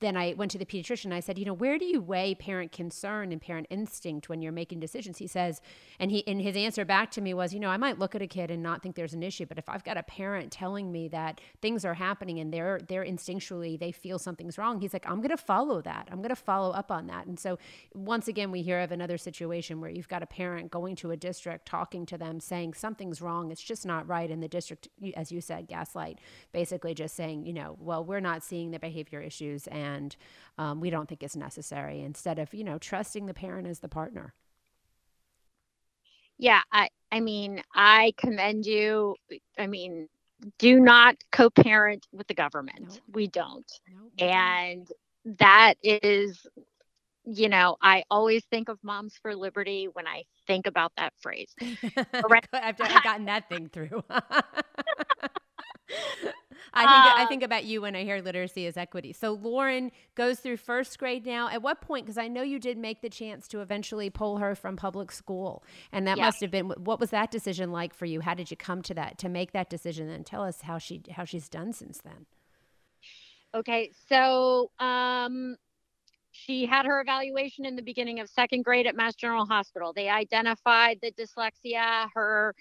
[0.00, 1.12] then I went to the pediatrician.
[1.12, 4.52] I said, you know, where do you weigh parent concern and parent instinct when you're
[4.52, 5.16] making decisions?
[5.18, 5.62] He says,
[5.98, 8.20] and he and his answer back to me was, you know, I might look at
[8.20, 10.92] a kid and not think there's an issue, but if I've got a parent telling
[10.92, 15.08] me that things are happening and they're they're instinctually they feel something's wrong, he's like,
[15.08, 16.08] I'm going to follow that.
[16.10, 17.26] I'm going to follow up on that.
[17.26, 17.58] And so
[17.94, 21.16] once again, we hear of another situation where you've got a parent going to a
[21.16, 25.32] district, talking to them, saying something's wrong, it's just not right, and the district, as
[25.32, 26.18] you said, gaslight,
[26.52, 30.16] basically just saying, you know, well, we're not seeing the behavior issues and
[30.58, 33.88] um, we don't think it's necessary instead of you know trusting the parent as the
[33.88, 34.34] partner
[36.40, 39.14] yeah, I I mean, I commend you.
[39.58, 40.08] I mean,
[40.58, 42.88] do not co-parent with the government.
[42.88, 42.96] No.
[43.12, 43.70] We don't.
[43.88, 44.30] no, we don't.
[44.30, 44.88] And
[45.38, 46.46] that is
[47.26, 51.54] you know, I always think of Moms for Liberty when I think about that phrase.
[51.60, 54.02] I've, I've gotten that thing through.
[56.72, 59.12] I think I Uh, think about you when I hear literacy is equity.
[59.12, 61.48] So Lauren goes through first grade now.
[61.48, 62.06] At what point?
[62.06, 65.64] Because I know you did make the chance to eventually pull her from public school,
[65.92, 66.26] and that Yeah.
[66.26, 68.20] must have been what was that decision like for you?
[68.20, 70.08] How did you come to that to make that decision?
[70.08, 72.26] And tell us how she how she's done since then.
[73.54, 75.56] Okay, so um,
[76.30, 79.92] she had her evaluation in the beginning of second grade at Mass General Hospital.
[79.92, 82.54] They identified the dyslexia, her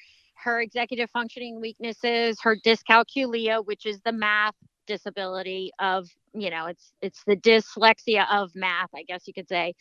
[0.43, 4.55] her executive functioning weaknesses, her dyscalculia, which is the math
[4.87, 9.73] disability of you know it's it's the dyslexia of math, I guess you could say.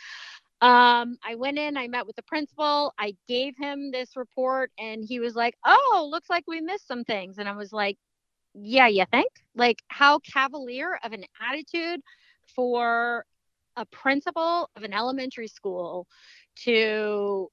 [0.60, 5.04] Um, I went in, I met with the principal, I gave him this report, and
[5.06, 7.96] he was like, "Oh, looks like we missed some things," and I was like
[8.54, 9.30] yeah, you think?
[9.54, 12.00] Like how cavalier of an attitude
[12.54, 13.24] for
[13.76, 16.06] a principal of an elementary school
[16.64, 17.48] to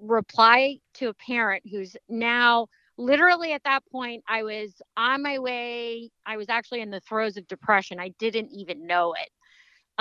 [0.00, 6.10] reply to a parent who's now literally at that point I was on my way
[6.26, 7.98] I was actually in the throes of depression.
[8.00, 9.30] I didn't even know it.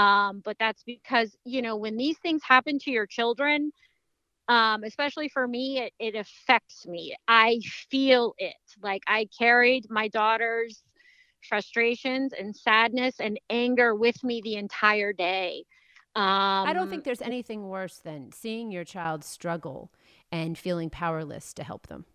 [0.01, 3.71] Um, but that's because, you know, when these things happen to your children,
[4.47, 7.15] um, especially for me, it, it affects me.
[7.27, 8.55] I feel it.
[8.81, 10.83] Like I carried my daughter's
[11.47, 15.65] frustrations and sadness and anger with me the entire day.
[16.15, 19.91] Um, I don't think there's anything worse than seeing your child struggle
[20.31, 22.05] and feeling powerless to help them.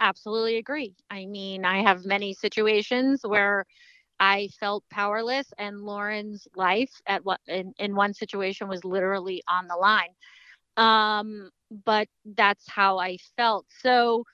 [0.00, 0.94] absolutely agree.
[1.10, 3.64] I mean, I have many situations where
[4.18, 9.68] I felt powerless, and Lauren's life at what in, in one situation was literally on
[9.68, 10.08] the line.
[10.76, 11.50] Um,
[11.84, 13.66] but that's how I felt.
[13.80, 14.24] So,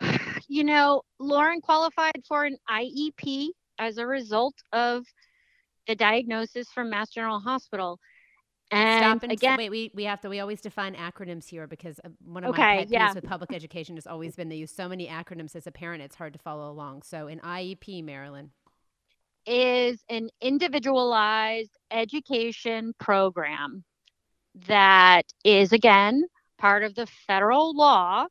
[0.48, 5.04] you know, Lauren qualified for an IEP as a result of
[5.86, 7.98] the diagnosis from Mass General Hospital.
[8.70, 9.70] And Stop and again, wait.
[9.70, 10.28] We we have to.
[10.28, 13.12] We always define acronyms here because uh, one of my Okay, pet peeves yeah.
[13.14, 16.14] with public education has always been they use so many acronyms as a parent it's
[16.16, 17.02] hard to follow along.
[17.02, 18.52] So an IEP, Marilyn.
[19.46, 23.84] is an individualized education program.
[24.66, 26.24] that is, again,
[26.58, 28.26] part of the federal law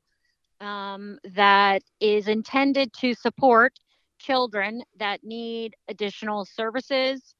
[0.62, 3.74] um, that is intended to support
[4.20, 7.34] children that need additional services.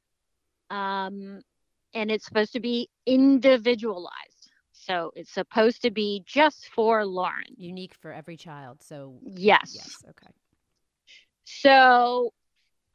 [0.70, 1.42] Um,
[1.94, 4.52] and it's supposed to be individualized.
[4.74, 7.56] So it's supposed to be just for Lauren.
[7.58, 8.82] Unique for every child.
[8.82, 9.74] So, yes.
[9.76, 10.04] Yes.
[10.10, 10.32] Okay.
[11.44, 12.34] So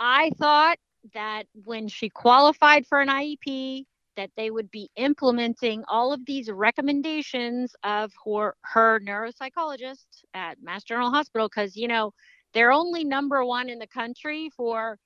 [0.00, 0.78] I thought
[1.12, 3.84] that when she qualified for an IEP,
[4.16, 10.84] that they would be implementing all of these recommendations of her, her neuropsychologist at Mass
[10.84, 12.12] General Hospital because you know
[12.52, 14.98] they're only number one in the country for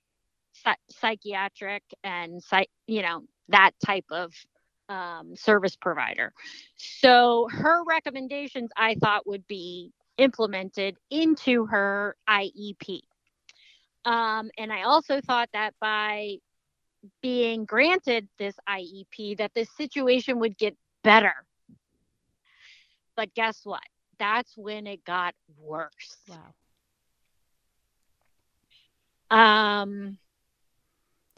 [0.90, 4.32] psychiatric and psych, you know that type of
[4.88, 6.32] um, service provider.
[6.76, 13.00] So her recommendations I thought would be implemented into her IEP.
[14.04, 16.36] Um, and I also thought that by
[17.22, 21.34] being granted this IEP, that this situation would get better.
[23.16, 23.82] But guess what?
[24.18, 26.16] That's when it got worse.
[26.28, 26.54] Wow.
[29.30, 30.18] Um,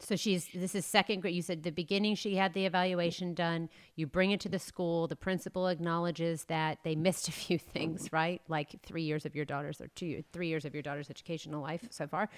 [0.01, 1.35] so she's this is second grade.
[1.35, 3.69] You said the beginning she had the evaluation done.
[3.95, 5.07] You bring it to the school.
[5.07, 8.41] The principal acknowledges that they missed a few things, right?
[8.47, 11.87] Like three years of your daughter's or two, three years of your daughter's educational life
[11.91, 12.29] so far,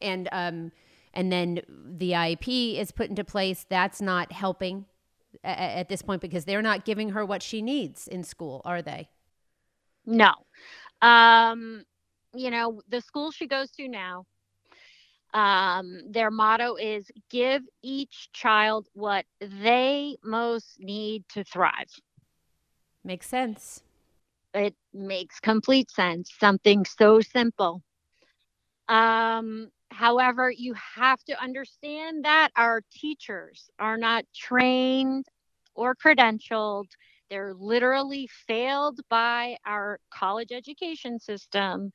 [0.00, 0.72] and um,
[1.14, 3.66] and then the IEP is put into place.
[3.68, 4.86] That's not helping
[5.44, 8.82] at, at this point because they're not giving her what she needs in school, are
[8.82, 9.08] they?
[10.04, 10.32] No.
[11.00, 11.84] Um,
[12.34, 14.26] you know, the school she goes to now
[15.34, 21.88] um, their motto is give each child what they most need to thrive.
[23.04, 23.82] Makes sense.
[24.54, 26.30] It makes complete sense.
[26.38, 27.82] Something so simple.
[28.88, 35.26] Um, however, you have to understand that our teachers are not trained
[35.74, 36.88] or credentialed.
[37.30, 41.92] They're literally failed by our college education system.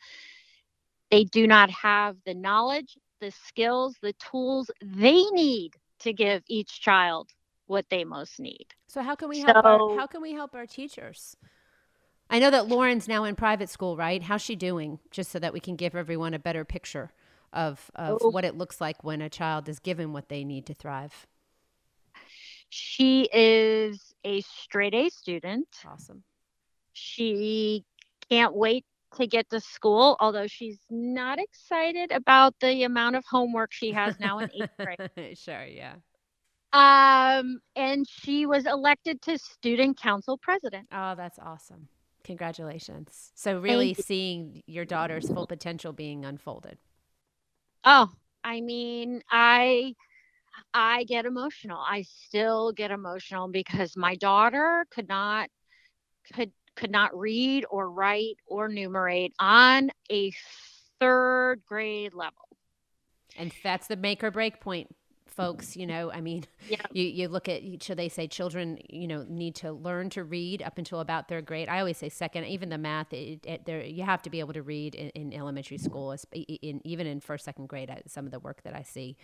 [1.12, 6.82] They do not have the knowledge, the skills, the tools they need to give each
[6.82, 7.30] child
[7.66, 8.68] what they most need.
[8.88, 11.36] So how can we help so, our, how can we help our teachers?
[12.30, 14.22] I know that Lauren's now in private school, right?
[14.22, 15.00] How's she doing?
[15.12, 17.12] Just so that we can give everyone a better picture
[17.54, 20.66] of of oh, what it looks like when a child is given what they need
[20.66, 21.26] to thrive.
[22.70, 25.68] She is a straight A student.
[25.86, 26.24] Awesome.
[26.92, 27.86] She
[28.30, 28.86] can't wait
[29.18, 34.20] to get to school, although she's not excited about the amount of homework she has
[34.20, 35.38] now in eighth grade.
[35.38, 35.96] sure, yeah.
[36.74, 40.88] Um, and she was elected to student council president.
[40.92, 41.88] Oh, that's awesome.
[42.24, 43.32] Congratulations.
[43.36, 46.78] So really seeing your daughter's full potential being unfolded.
[47.86, 48.10] Oh,
[48.44, 49.96] I mean, I
[50.74, 51.80] I get emotional.
[51.80, 55.50] I still get emotional because my daughter could not
[56.34, 60.32] could could not read or write or numerate on a
[61.00, 62.48] third grade level.
[63.38, 65.76] And that's the make or break point, folks.
[65.76, 66.82] You know, I mean, yeah.
[66.92, 70.62] you, you look at, should they say children, you know, need to learn to read
[70.62, 71.68] up until about third grade.
[71.68, 74.54] I always say second, even the math, it, it, there, you have to be able
[74.54, 78.40] to read in, in elementary school, in, even in first, second grade, some of the
[78.40, 79.18] work that I see.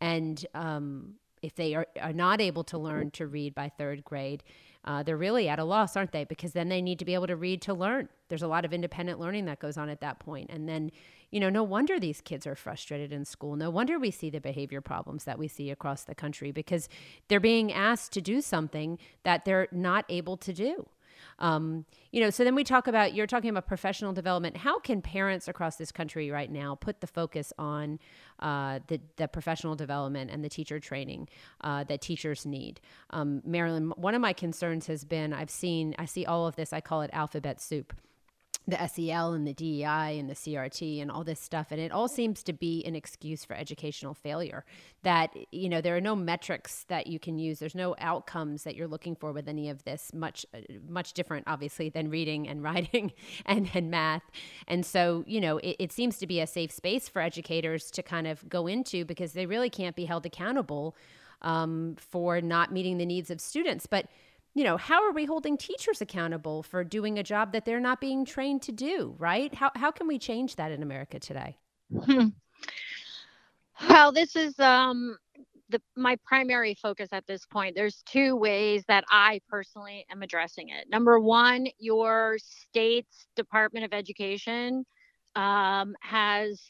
[0.00, 4.42] And um, if they are, are not able to learn to read by third grade,
[4.84, 6.24] uh, they're really at a loss, aren't they?
[6.24, 8.08] Because then they need to be able to read to learn.
[8.28, 10.50] There's a lot of independent learning that goes on at that point.
[10.50, 10.90] And then,
[11.30, 13.56] you know, no wonder these kids are frustrated in school.
[13.56, 16.88] No wonder we see the behavior problems that we see across the country because
[17.28, 20.86] they're being asked to do something that they're not able to do.
[21.38, 24.56] Um, you know, so then we talk about you're talking about professional development.
[24.56, 27.98] How can parents across this country right now put the focus on
[28.40, 31.28] uh, the, the professional development and the teacher training
[31.60, 32.80] uh, that teachers need?
[33.10, 36.72] Um, Marilyn, one of my concerns has been I've seen I see all of this.
[36.72, 37.92] I call it alphabet soup
[38.66, 41.68] the SEL and the DEI and the CRT and all this stuff.
[41.70, 44.64] And it all seems to be an excuse for educational failure.
[45.02, 47.58] That, you know, there are no metrics that you can use.
[47.58, 51.44] There's no outcomes that you're looking for with any of this, much, uh, much different,
[51.46, 53.12] obviously, than reading and writing
[53.44, 54.22] and, and math.
[54.66, 58.02] And so, you know, it, it seems to be a safe space for educators to
[58.02, 60.96] kind of go into because they really can't be held accountable
[61.42, 63.86] um, for not meeting the needs of students.
[63.86, 64.06] But
[64.54, 68.00] you know, how are we holding teachers accountable for doing a job that they're not
[68.00, 69.52] being trained to do, right?
[69.52, 71.58] How, how can we change that in America today?
[71.92, 72.28] Hmm.
[73.88, 75.18] Well, this is um,
[75.68, 77.74] the, my primary focus at this point.
[77.74, 80.88] There's two ways that I personally am addressing it.
[80.88, 84.86] Number one, your state's Department of Education
[85.34, 86.60] um, has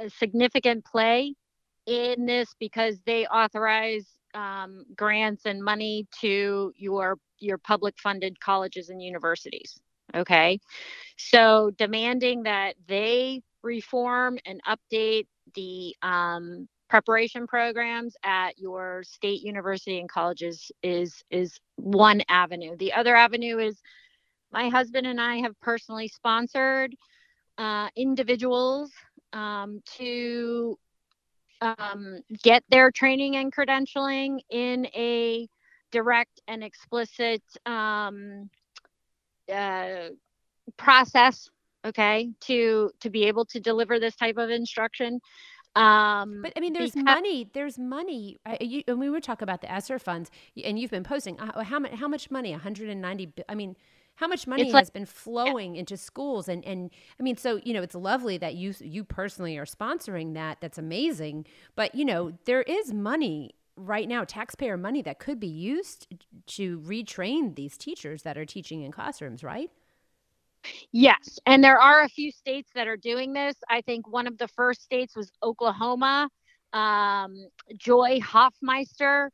[0.00, 1.34] a significant play
[1.86, 8.88] in this because they authorize um, grants and money to your your public funded colleges
[8.88, 9.80] and universities.
[10.14, 10.58] Okay,
[11.16, 19.98] so demanding that they reform and update the um, preparation programs at your state university
[19.98, 22.76] and colleges is is one avenue.
[22.76, 23.80] The other avenue is
[24.52, 26.94] my husband and I have personally sponsored
[27.58, 28.90] uh, individuals
[29.32, 30.78] um, to
[31.64, 35.48] um, get their training and credentialing in a
[35.90, 38.50] direct and explicit um,
[39.52, 40.08] uh,
[40.76, 41.48] process
[41.84, 45.20] okay to to be able to deliver this type of instruction
[45.76, 47.48] um, but I mean, there's because- money.
[47.52, 48.38] There's money.
[48.46, 50.30] I, you, and we would talk about the ESSER funds,
[50.62, 51.92] and you've been posting uh, how much?
[51.94, 52.52] How much money?
[52.52, 53.32] 190.
[53.48, 53.76] I mean,
[54.16, 55.80] how much money like, has been flowing yeah.
[55.80, 56.48] into schools?
[56.48, 60.34] And and I mean, so you know, it's lovely that you you personally are sponsoring
[60.34, 60.60] that.
[60.60, 61.46] That's amazing.
[61.74, 66.06] But you know, there is money right now, taxpayer money that could be used
[66.46, 69.70] to retrain these teachers that are teaching in classrooms, right?
[70.92, 73.54] Yes, and there are a few states that are doing this.
[73.68, 76.28] I think one of the first states was Oklahoma.
[76.72, 79.28] Um, Joy Hofmeister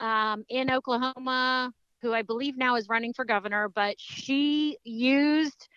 [0.00, 1.72] um, in Oklahoma,
[2.02, 5.68] who I believe now is running for governor, but she used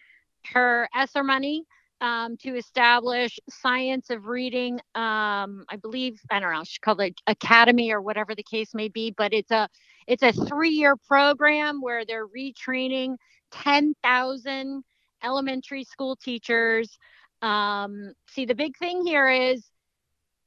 [0.53, 1.65] her ESSER money
[2.01, 4.75] um, to establish science of reading.
[4.95, 6.63] Um, I believe I don't know.
[6.63, 9.67] She called it Academy or whatever the case may be, but it's a
[10.07, 13.15] it's a three year program where they're retraining
[13.51, 14.83] ten thousand
[15.23, 16.97] elementary school teachers.
[17.41, 19.68] Um, see, the big thing here is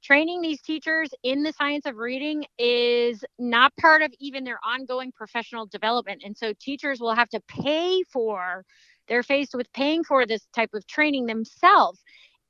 [0.02, 5.12] training these teachers in the science of reading is not part of even their ongoing
[5.12, 6.22] professional development.
[6.24, 8.64] And so teachers will have to pay for,
[9.08, 12.00] they're faced with paying for this type of training themselves.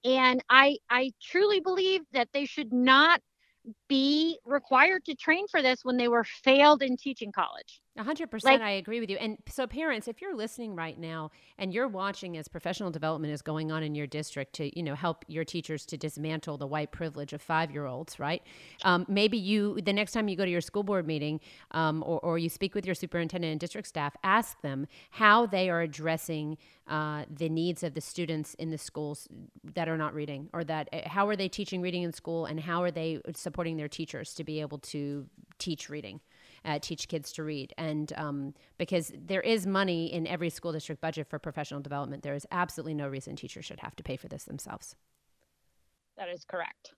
[0.05, 3.21] And I, I truly believe that they should not
[3.89, 7.82] be required to train for this when they were failed in teaching college.
[7.99, 9.17] 100% like, I agree with you.
[9.19, 13.43] And so parents, if you're listening right now and you're watching as professional development is
[13.43, 16.91] going on in your district to, you know, help your teachers to dismantle the white
[16.91, 18.43] privilege of 5-year-olds, right?
[18.85, 21.41] Um, maybe you the next time you go to your school board meeting
[21.73, 25.69] um, or, or you speak with your superintendent and district staff, ask them how they
[25.69, 26.57] are addressing
[26.89, 29.29] uh, the needs of the students in the schools
[29.75, 32.61] that are not reading or that uh, how are they teaching reading in school and
[32.61, 35.27] how are they supporting their teachers to be able to
[35.59, 36.21] teach reading
[36.65, 37.73] uh, teach kids to read.
[37.77, 42.35] And um, because there is money in every school district budget for professional development, there
[42.35, 44.95] is absolutely no reason teachers should have to pay for this themselves.
[46.17, 46.93] That is correct.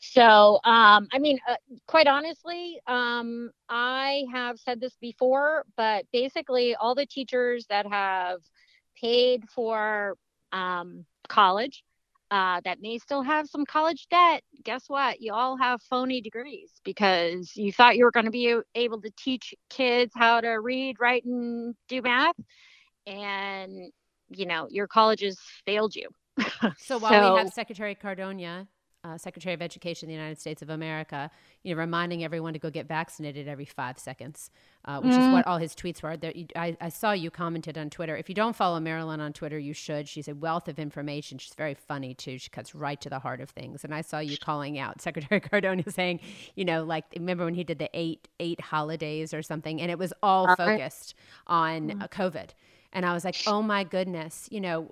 [0.00, 6.74] So, um, I mean, uh, quite honestly, um, I have said this before, but basically,
[6.74, 8.40] all the teachers that have
[8.98, 10.16] paid for
[10.52, 11.84] um, college
[12.30, 15.20] uh, that may still have some college debt, guess what?
[15.20, 19.10] You all have phony degrees because you thought you were going to be able to
[19.16, 22.36] teach kids how to read, write, and do math.
[23.06, 23.90] And,
[24.28, 26.08] you know, your colleges failed you.
[26.78, 28.68] so while so, we have Secretary Cardona
[29.02, 31.30] uh, Secretary of Education of the United States of America,
[31.62, 34.50] you know, reminding everyone to go get vaccinated every five seconds,
[34.84, 35.26] uh, which mm.
[35.26, 36.16] is what all his tweets were.
[36.16, 38.16] There, I, I, saw you commented on Twitter.
[38.16, 40.08] If you don't follow Marilyn on Twitter, you should.
[40.08, 41.38] She's a wealth of information.
[41.38, 42.38] She's very funny too.
[42.38, 43.84] She cuts right to the heart of things.
[43.84, 46.20] And I saw you calling out Secretary Cardona saying,
[46.54, 49.98] you know, like remember when he did the eight eight holidays or something, and it
[49.98, 51.14] was all uh, focused
[51.46, 52.10] on mm.
[52.10, 52.50] COVID.
[52.92, 54.90] And I was like, oh my goodness, you know,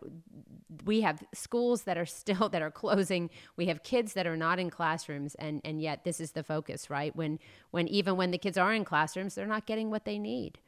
[0.85, 3.31] we have schools that are still that are closing.
[3.57, 6.91] We have kids that are not in classrooms, and and yet this is the focus,
[6.91, 7.15] right?
[7.15, 7.39] When
[7.71, 10.59] when even when the kids are in classrooms, they're not getting what they need.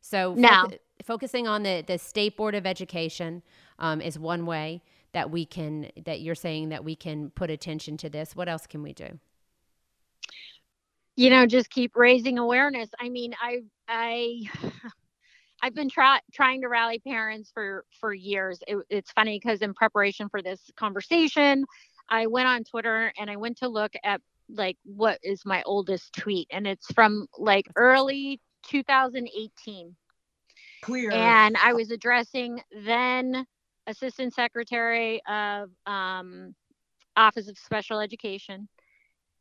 [0.00, 0.68] So now
[1.02, 3.42] focusing on the the state board of education
[3.78, 4.82] um, is one way
[5.12, 8.36] that we can that you're saying that we can put attention to this.
[8.36, 9.18] What else can we do?
[11.16, 12.90] You know, just keep raising awareness.
[13.00, 14.42] I mean, I I
[15.62, 18.60] I've been try- trying to rally parents for for years.
[18.66, 21.64] It, it's funny because in preparation for this conversation,
[22.08, 26.12] I went on Twitter and I went to look at like what is my oldest
[26.14, 29.96] tweet, and it's from like early 2018.
[30.82, 31.10] Clear.
[31.12, 33.46] And I was addressing then
[33.86, 36.54] Assistant Secretary of um,
[37.16, 38.68] Office of Special Education.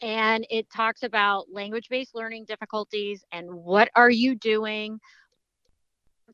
[0.01, 4.99] And it talks about language based learning difficulties and what are you doing?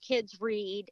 [0.07, 0.85] Kids read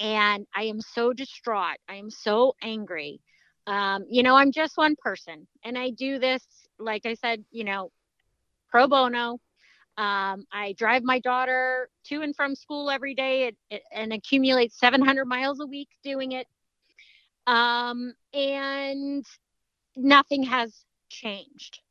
[0.00, 1.78] and I am so distraught.
[1.88, 3.20] I am so angry.
[3.66, 6.42] Um, you know, I'm just one person and I do this,
[6.78, 7.90] like I said, you know,
[8.70, 9.38] pro bono.
[9.98, 15.26] Um, I drive my daughter to and from school every day it, and accumulate 700
[15.26, 16.46] miles a week doing it.
[17.46, 19.24] Um, and
[19.94, 21.81] nothing has changed.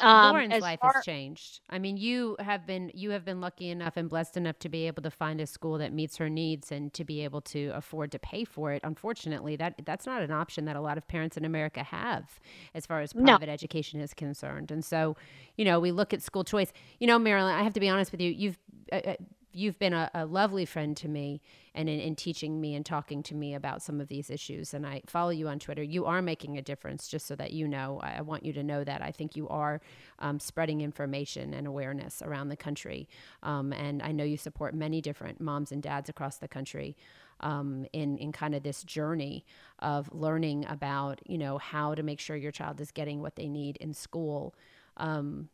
[0.00, 1.60] Um, Lauren's life far- has changed.
[1.70, 4.86] I mean, you have been you have been lucky enough and blessed enough to be
[4.86, 8.10] able to find a school that meets her needs and to be able to afford
[8.12, 8.80] to pay for it.
[8.82, 12.40] Unfortunately, that that's not an option that a lot of parents in America have
[12.74, 13.52] as far as private no.
[13.52, 14.72] education is concerned.
[14.72, 15.16] And so,
[15.56, 16.72] you know, we look at school choice.
[16.98, 18.30] You know, Marilyn, I have to be honest with you.
[18.30, 18.58] You've
[18.92, 19.14] uh, uh
[19.54, 21.40] you've been a, a, lovely friend to me
[21.74, 24.74] and in, in, teaching me and talking to me about some of these issues.
[24.74, 25.82] And I follow you on Twitter.
[25.82, 28.00] You are making a difference, just so that you know.
[28.02, 29.00] I, I want you to know that.
[29.00, 29.80] I think you are
[30.18, 33.08] um, spreading information and awareness around the country.
[33.42, 36.96] Um, and I know you support many different moms and dads across the country.
[37.40, 39.44] Um, in in kind of this journey
[39.80, 43.48] of learning about you know how to make sure your child is getting what they
[43.48, 44.54] need in school.
[44.96, 45.48] Um,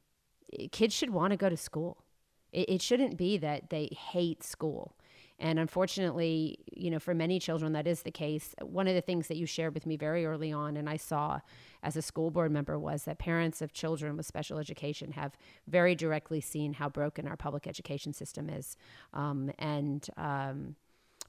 [0.73, 2.05] kids should want to go to school
[2.53, 4.97] it, it shouldn't be that they hate school.
[5.39, 8.55] And unfortunately, you know, for many children, that is the case.
[8.61, 11.41] One of the things that you shared with me very early on, and I saw
[11.83, 15.33] as a school board member, was that parents of children with special education have
[15.67, 18.77] very directly seen how broken our public education system is.
[19.15, 20.77] Um, and, um,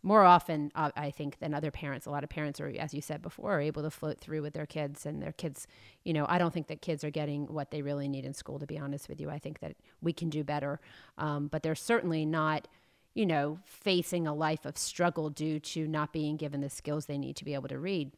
[0.03, 2.05] more often, uh, I think, than other parents.
[2.05, 4.53] A lot of parents are, as you said before, are able to float through with
[4.53, 5.67] their kids, and their kids,
[6.03, 8.57] you know, I don't think that kids are getting what they really need in school.
[8.59, 10.79] To be honest with you, I think that we can do better,
[11.17, 12.67] um, but they're certainly not,
[13.13, 17.17] you know, facing a life of struggle due to not being given the skills they
[17.17, 18.11] need to be able to read.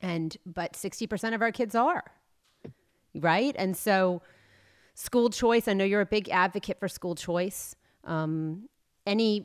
[0.00, 2.02] And but sixty percent of our kids are,
[3.14, 3.54] right?
[3.56, 4.22] And so,
[4.94, 5.68] school choice.
[5.68, 7.76] I know you're a big advocate for school choice.
[8.04, 8.68] Um,
[9.06, 9.44] any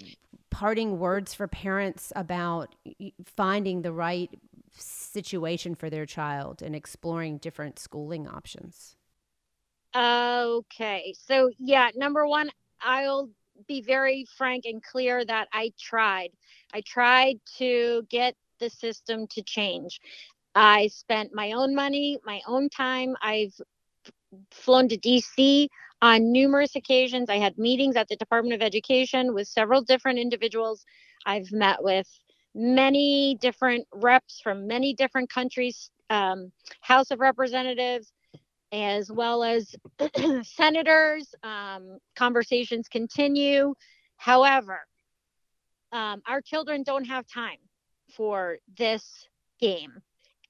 [0.49, 2.75] parting words for parents about
[3.25, 4.29] finding the right
[4.73, 8.95] situation for their child and exploring different schooling options?
[9.95, 11.13] Okay.
[11.17, 12.49] So, yeah, number one,
[12.81, 13.29] I'll
[13.67, 16.29] be very frank and clear that I tried.
[16.73, 19.99] I tried to get the system to change.
[20.55, 23.15] I spent my own money, my own time.
[23.21, 23.53] I've
[24.51, 25.67] flown to DC
[26.01, 27.29] on numerous occasions.
[27.29, 30.85] I had meetings at the Department of Education with several different individuals.
[31.25, 32.07] I've met with
[32.55, 36.51] many different reps from many different countries, um,
[36.81, 38.11] House of Representatives,
[38.71, 39.75] as well as
[40.43, 41.33] senators.
[41.43, 43.73] Um, conversations continue.
[44.17, 44.79] However,
[45.91, 47.57] um, our children don't have time
[48.15, 49.27] for this
[49.59, 50.01] game.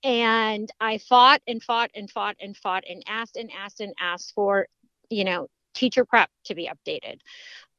[0.03, 4.33] And I fought and fought and fought and fought and asked and asked and asked
[4.33, 4.67] for
[5.11, 7.19] you know, teacher prep to be updated.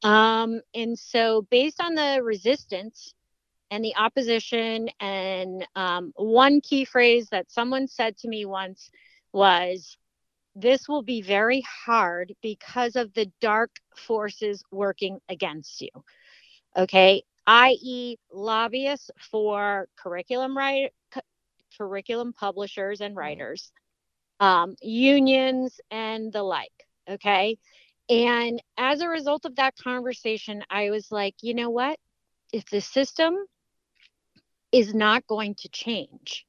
[0.07, 3.13] Um, and so, based on the resistance
[3.71, 8.89] and the opposition, and um, one key phrase that someone said to me once
[9.33, 9.97] was,
[10.55, 15.89] This will be very hard because of the dark forces working against you.
[16.77, 20.89] Okay, i.e., lobbyists for curriculum cu-
[21.77, 23.71] curriculum publishers and writers,
[24.39, 26.71] um, unions, and the like.
[27.09, 27.57] Okay.
[28.09, 31.97] And as a result of that conversation, I was like, you know what?
[32.51, 33.35] If the system
[34.71, 36.45] is not going to change,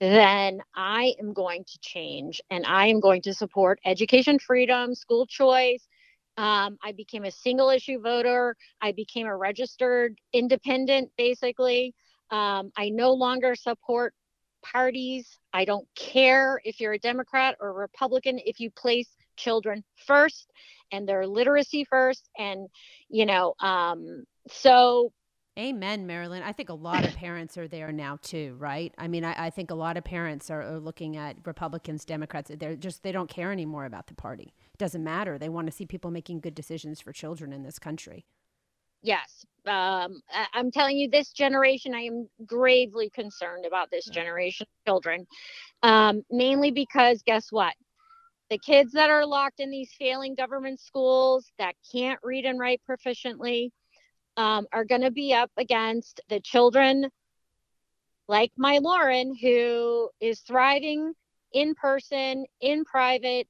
[0.00, 5.26] then I am going to change and I am going to support education freedom, school
[5.26, 5.86] choice.
[6.36, 8.56] Um, I became a single issue voter.
[8.80, 11.94] I became a registered independent, basically.
[12.30, 14.12] Um, I no longer support
[14.72, 15.38] parties.
[15.52, 18.38] I don't care if you're a Democrat or a Republican.
[18.44, 20.50] If you place children first
[20.92, 22.68] and their literacy first and
[23.08, 25.12] you know um so
[25.58, 26.42] Amen, Marilyn.
[26.42, 28.92] I think a lot of parents are there now too, right?
[28.98, 32.50] I mean, I, I think a lot of parents are, are, looking at Republicans, Democrats.
[32.54, 34.52] They're just they don't care anymore about the party.
[34.74, 35.38] It doesn't matter.
[35.38, 38.26] They want to see people making good decisions for children in this country.
[39.06, 41.94] Yes, um, I, I'm telling you, this generation.
[41.94, 45.26] I am gravely concerned about this generation of children,
[45.82, 47.74] um, mainly because guess what?
[48.50, 52.80] the kids that are locked in these failing government schools that can't read and write
[52.88, 53.70] proficiently
[54.36, 57.10] um, are going to be up against the children
[58.28, 61.12] like my Lauren, who is thriving
[61.52, 63.46] in person, in private,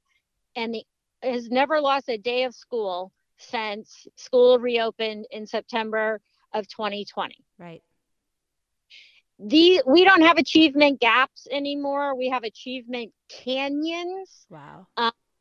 [0.55, 0.83] and the,
[1.23, 6.21] has never lost a day of school since school reopened in September
[6.53, 7.35] of 2020.
[7.59, 7.81] Right
[9.39, 12.15] the we don't have achievement gaps anymore.
[12.15, 14.45] We have achievement canyons.
[14.49, 14.87] Wow.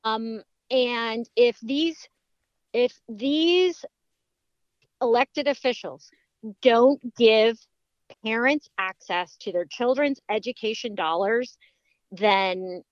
[0.05, 2.09] Um, and if these
[2.73, 3.85] if these
[5.01, 6.11] elected officials
[6.63, 7.59] don't give
[8.25, 11.57] parents access to their children's education dollars,
[12.13, 12.83] then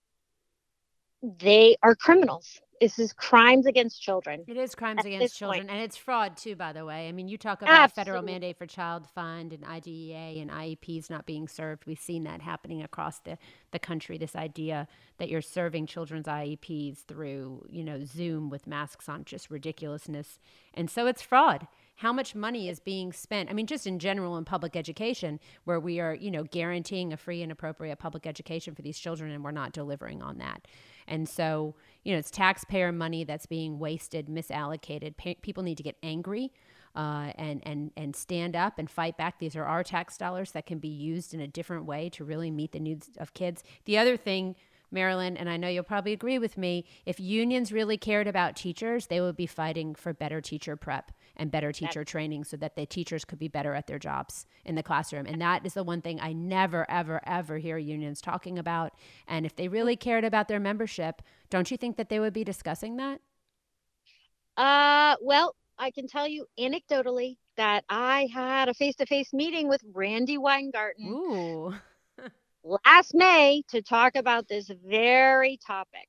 [1.21, 2.59] they are criminals.
[2.81, 4.43] This is crimes against children.
[4.47, 5.71] It is crimes against children, point.
[5.71, 6.55] and it's fraud too.
[6.55, 8.03] By the way, I mean you talk about Absolutely.
[8.03, 11.85] federal mandate for Child Find and IDEA and IEPs not being served.
[11.85, 13.37] We've seen that happening across the
[13.71, 14.17] the country.
[14.17, 19.49] This idea that you're serving children's IEPs through you know Zoom with masks on, just
[19.49, 20.39] ridiculousness,
[20.73, 21.67] and so it's fraud
[21.99, 25.79] how much money is being spent i mean just in general in public education where
[25.79, 29.43] we are you know guaranteeing a free and appropriate public education for these children and
[29.45, 30.67] we're not delivering on that
[31.07, 35.17] and so, you know, it's taxpayer money that's being wasted, misallocated.
[35.17, 36.53] Pa- people need to get angry
[36.95, 39.39] uh, and, and, and stand up and fight back.
[39.39, 42.51] These are our tax dollars that can be used in a different way to really
[42.51, 43.63] meet the needs of kids.
[43.85, 44.55] The other thing,
[44.91, 49.07] Marilyn, and I know you'll probably agree with me, if unions really cared about teachers,
[49.07, 52.85] they would be fighting for better teacher prep and better teacher training so that the
[52.85, 55.25] teachers could be better at their jobs in the classroom.
[55.25, 58.93] And that is the one thing I never, ever, ever hear unions talking about.
[59.27, 62.43] And if they really cared about their membership, don't you think that they would be
[62.43, 63.21] discussing that?
[64.57, 69.67] Uh, well, I can tell you anecdotally that I had a face to face meeting
[69.67, 71.73] with Randi Weingarten Ooh.
[72.63, 76.07] last May to talk about this very topic.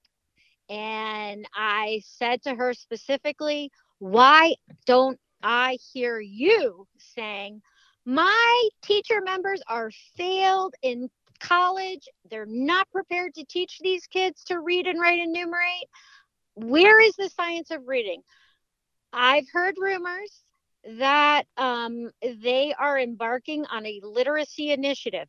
[0.69, 7.63] And I said to her specifically, why don't I hear you saying,
[8.05, 11.09] my teacher members are failed in
[11.41, 12.09] college.
[12.31, 15.89] They're not prepared to teach these kids to read and write and numerate.
[16.55, 18.23] Where is the science of reading?
[19.13, 20.43] I've heard rumors
[20.99, 25.27] that um, they are embarking on a literacy initiative.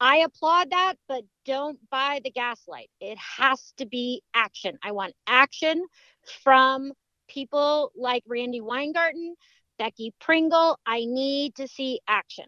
[0.00, 2.90] I applaud that, but don't buy the gaslight.
[3.00, 4.78] It has to be action.
[4.82, 5.84] I want action
[6.42, 6.92] from
[7.28, 9.34] people like Randi Weingarten,
[9.78, 12.46] Becky Pringle, I need to see action.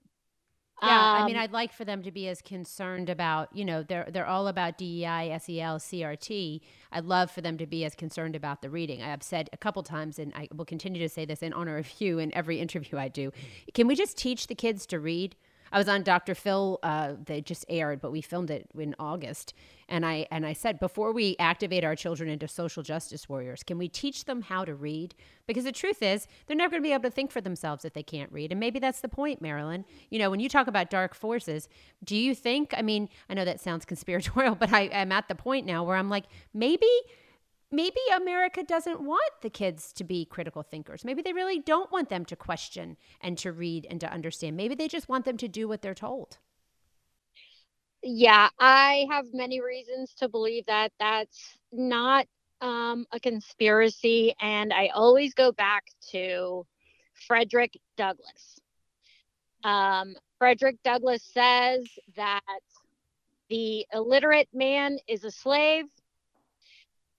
[0.82, 3.64] Yeah, um, I mean, um, I'd like for them to be as concerned about, you
[3.64, 6.60] know, they're they're all about DEI, SEL, CRT.
[6.92, 9.02] I'd love for them to be as concerned about the reading.
[9.02, 11.98] I've said a couple times, and I will continue to say this in honor of
[11.98, 13.32] you in every interview I do.
[13.72, 15.34] Can we just teach the kids to read?
[15.72, 16.34] I was on Dr.
[16.34, 16.78] Phil.
[16.82, 19.54] Uh, they just aired, but we filmed it in August,
[19.88, 23.78] and I and I said before we activate our children into social justice warriors, can
[23.78, 25.14] we teach them how to read?
[25.46, 27.92] Because the truth is, they're never going to be able to think for themselves if
[27.92, 29.84] they can't read, and maybe that's the point, Marilyn.
[30.10, 31.68] You know, when you talk about dark forces,
[32.04, 32.74] do you think?
[32.76, 35.96] I mean, I know that sounds conspiratorial, but I, I'm at the point now where
[35.96, 36.88] I'm like, maybe
[37.70, 41.04] maybe America doesn't want the kids to be critical thinkers.
[41.04, 44.56] Maybe they really don't want them to question and to read and to understand.
[44.56, 46.38] Maybe they just want them to do what they're told.
[48.02, 52.26] Yeah, I have many reasons to believe that that's not
[52.60, 54.34] um, a conspiracy.
[54.40, 56.66] And I always go back to
[57.26, 58.60] Frederick Douglass.
[59.64, 61.84] Um, Frederick Douglass says
[62.16, 62.40] that
[63.48, 65.86] the illiterate man is a slave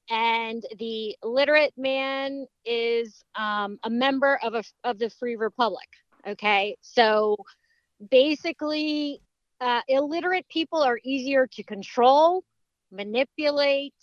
[0.09, 5.87] and the literate man is um, a member of a of the free republic
[6.27, 6.75] okay?
[6.81, 7.37] So
[8.11, 9.21] basically
[9.61, 12.43] uh, illiterate people are easier to control
[12.91, 13.93] manipulate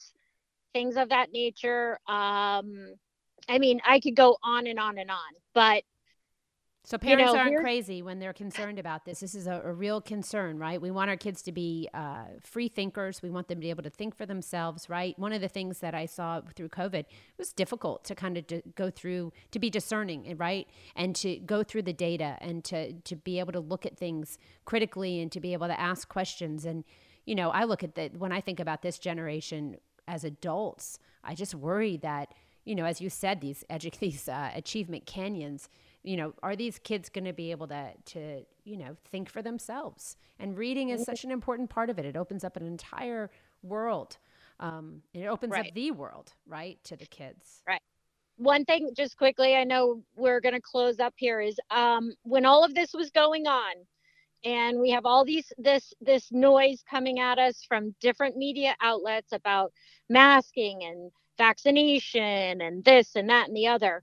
[0.73, 1.99] things of that nature.
[2.07, 2.95] Um,
[3.49, 5.19] i mean i could go on and on and on
[5.55, 5.83] but
[6.87, 9.21] so parents you know, aren't crazy when they're concerned about this.
[9.21, 10.79] This is a, a real concern, right?
[10.79, 13.23] We want our kids to be uh, free thinkers.
[13.23, 15.19] We want them to be able to think for themselves, right?
[15.19, 17.09] One of the things that I saw through COVID it
[17.39, 21.63] was difficult to kind of d- go through, to be discerning, right, and to go
[21.63, 25.41] through the data and to to be able to look at things critically and to
[25.41, 26.67] be able to ask questions.
[26.67, 26.85] And
[27.25, 31.35] you know, I look at that when I think about this generation as adults, I
[31.35, 32.35] just worry that
[32.67, 35.71] you know, as you said, these edu- these uh, achievement canyons
[36.05, 39.43] you know, are these kids going to be able to, to, you know, think for
[39.43, 40.17] themselves?
[40.39, 42.05] And reading is such an important part of it.
[42.05, 43.31] It opens up an entire
[43.63, 44.19] world.
[44.61, 45.69] Um, it opens right.
[45.69, 47.63] up the world, right, to the kids.
[47.67, 47.81] Right.
[48.37, 51.41] One thing, just quickly, I know we're going to close up here.
[51.41, 53.75] Is um, when all of this was going on,
[54.45, 59.33] and we have all these this this noise coming at us from different media outlets
[59.33, 59.73] about
[60.09, 64.03] masking and vaccination and this and that and the other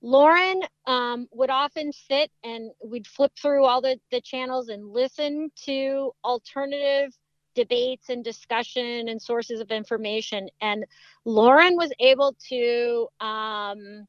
[0.00, 5.50] Lauren um, would often sit and we'd flip through all the, the channels and listen
[5.64, 7.12] to alternative
[7.54, 10.48] debates and discussion and sources of information.
[10.60, 10.84] And
[11.24, 14.06] Lauren was able to, um,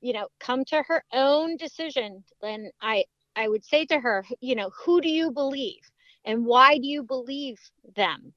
[0.00, 2.22] you know, come to her own decision.
[2.42, 5.82] And I, I would say to her, you know, who do you believe?
[6.24, 7.58] And why do you believe
[7.96, 8.32] them?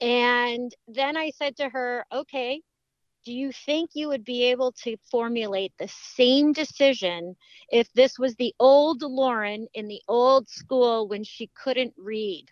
[0.00, 2.60] And then I said to her, okay,
[3.24, 7.36] do you think you would be able to formulate the same decision
[7.70, 12.46] if this was the old Lauren in the old school when she couldn't read?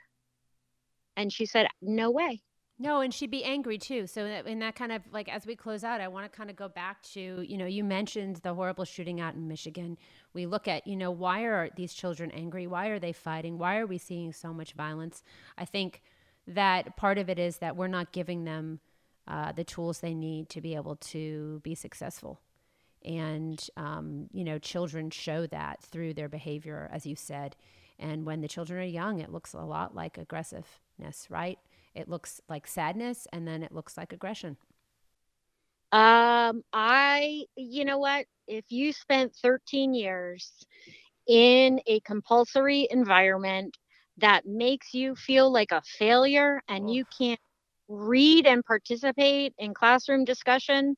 [1.17, 2.41] And she said, No way.
[2.79, 4.07] No, and she'd be angry too.
[4.09, 6.57] So in that kind of like as we close out, I want to kind of
[6.57, 9.99] go back to, you know, you mentioned the horrible shooting out in Michigan.
[10.33, 12.67] We look at, you know, why are these children angry?
[12.67, 13.59] Why are they fighting?
[13.59, 15.23] Why are we seeing so much violence?
[15.57, 16.03] I think
[16.49, 18.81] that part of it is that we're not giving them
[19.27, 22.41] uh, the tools they need to be able to be successful.
[23.05, 27.57] And, um, you know, children show that through their behavior, as you said.
[27.99, 31.59] And when the children are young, it looks a lot like aggressiveness, right?
[31.95, 34.57] It looks like sadness and then it looks like aggression.
[35.93, 38.27] Um, I, you know what?
[38.49, 40.51] If you spent 13 years
[41.29, 43.77] in a compulsory environment
[44.19, 47.41] that makes you feel like a failure and you can't
[47.89, 50.97] read and participate in classroom discussion,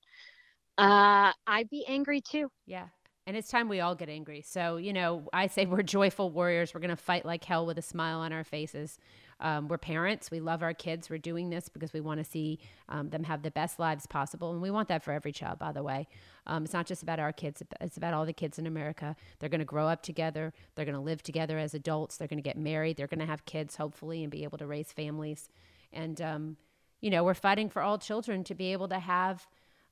[0.78, 2.48] uh, I'd be angry too.
[2.66, 2.88] Yeah.
[3.26, 4.42] And it's time we all get angry.
[4.42, 6.74] So, you know, I say we're joyful warriors.
[6.74, 8.98] We're going to fight like hell with a smile on our faces.
[9.40, 10.30] Um, we're parents.
[10.30, 11.08] We love our kids.
[11.08, 12.58] We're doing this because we want to see
[12.90, 14.52] um, them have the best lives possible.
[14.52, 16.06] And we want that for every child, by the way.
[16.46, 19.16] Um, it's not just about our kids, it's about all the kids in America.
[19.38, 20.52] They're going to grow up together.
[20.74, 22.18] They're going to live together as adults.
[22.18, 22.98] They're going to get married.
[22.98, 25.48] They're going to have kids, hopefully, and be able to raise families.
[25.94, 26.56] And, um,
[27.04, 29.46] you know, we're fighting for all children to be able to have.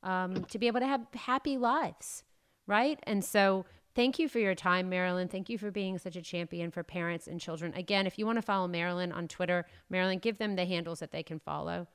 [0.04, 2.24] Um, to be able to have happy lives
[2.66, 3.00] right?
[3.04, 5.28] And so thank you for your time, Marilyn.
[5.28, 7.74] Thank you for being such a champion for parents and children.
[7.74, 11.12] Again, if you want to follow Marilyn on Twitter, Marilyn, give them the handles that
[11.12, 11.88] they can follow.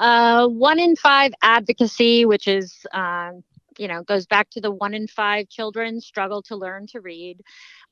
[0.00, 3.44] Uh, one in five advocacy, which is, um,
[3.78, 7.40] you know, goes back to the one in five children struggle to learn to read.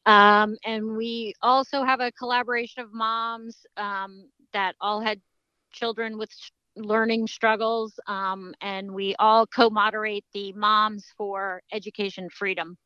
[0.07, 5.21] Um, and we also have a collaboration of moms um, that all had
[5.73, 6.31] children with
[6.77, 7.99] learning struggles.
[8.07, 12.77] Um, and we all co moderate the Moms for Education Freedom,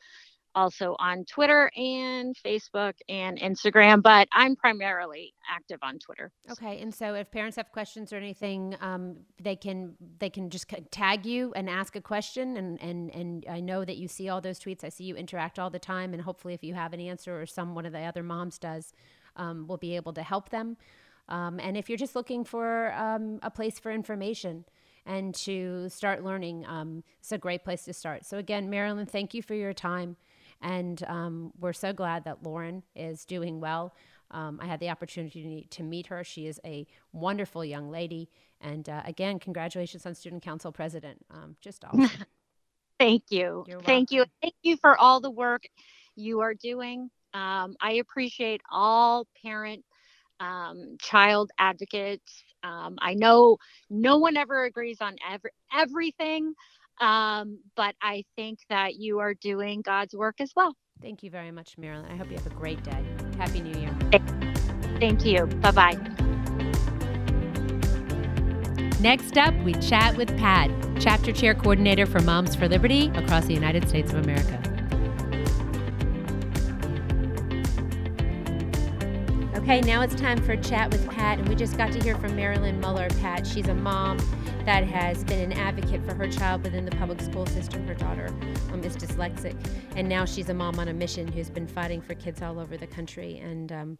[0.55, 4.03] also on Twitter and Facebook and Instagram.
[4.03, 6.33] But I'm primarily active on Twitter.
[6.51, 6.81] Okay.
[6.81, 11.27] And so if parents have questions or anything, um, they can they can just tag
[11.27, 12.57] you and ask a question.
[12.57, 14.83] And, and, and I know that you see all those tweets.
[14.83, 16.13] I see you interact all the time.
[16.13, 18.93] And hopefully, if you have an answer or some one of the other moms does,
[19.37, 20.77] um, we'll be able to help them.
[21.29, 24.65] Um, and if you're just looking for um, a place for information
[25.05, 28.25] and to start learning, um, it's a great place to start.
[28.25, 30.17] So, again, Marilyn, thank you for your time.
[30.63, 33.95] And um, we're so glad that Lauren is doing well.
[34.31, 36.25] Um, I had the opportunity to meet her.
[36.25, 38.29] She is a wonderful young lady.
[38.61, 41.25] And uh, again, congratulations on Student Council President.
[41.31, 42.11] Um, just awesome.
[42.99, 43.65] Thank you.
[43.85, 44.25] Thank you.
[44.43, 45.65] Thank you for all the work
[46.17, 47.11] you are doing.
[47.35, 49.85] I appreciate all parent
[50.41, 52.45] um, child advocates.
[52.63, 53.59] Um, I know
[53.91, 56.55] no one ever agrees on every, everything,
[57.01, 60.75] um, but I think that you are doing God's work as well.
[61.03, 62.11] Thank you very much, Marilyn.
[62.11, 63.05] I hope you have a great day.
[63.39, 63.95] Happy New Year.
[64.99, 65.47] To you.
[65.61, 66.27] Bye bye.
[69.01, 73.53] Next up, we chat with Pat, Chapter Chair Coordinator for Moms for Liberty across the
[73.53, 74.76] United States of America.
[79.67, 82.15] Okay, now it's time for a chat with Pat, and we just got to hear
[82.15, 83.09] from Marilyn Muller.
[83.21, 84.17] Pat, she's a mom
[84.65, 87.85] that has been an advocate for her child within the public school system.
[87.85, 88.29] Her daughter
[88.73, 89.57] um, is dyslexic,
[89.97, 92.77] and now she's a mom on a mission who's been fighting for kids all over
[92.77, 93.39] the country.
[93.39, 93.99] And um,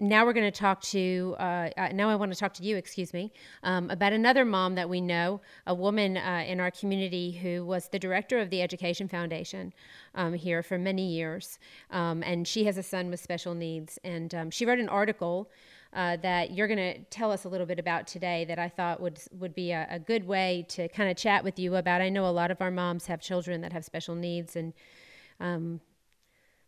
[0.00, 2.76] now we're going to talk to uh, uh, now i want to talk to you
[2.76, 3.32] excuse me
[3.62, 7.88] um, about another mom that we know a woman uh, in our community who was
[7.88, 9.72] the director of the education foundation
[10.14, 11.58] um, here for many years
[11.90, 15.50] um, and she has a son with special needs and um, she wrote an article
[15.94, 19.00] uh, that you're going to tell us a little bit about today that I thought
[19.00, 22.00] would would be a, a good way to kind of chat with you about.
[22.00, 24.72] I know a lot of our moms have children that have special needs, and
[25.38, 25.80] um,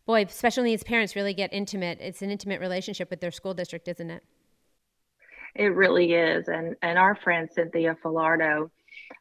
[0.07, 1.99] boy, special needs parents really get intimate.
[2.01, 4.23] It's an intimate relationship with their school district, isn't it?
[5.55, 8.71] It really is, and and our friend Cynthia Filardo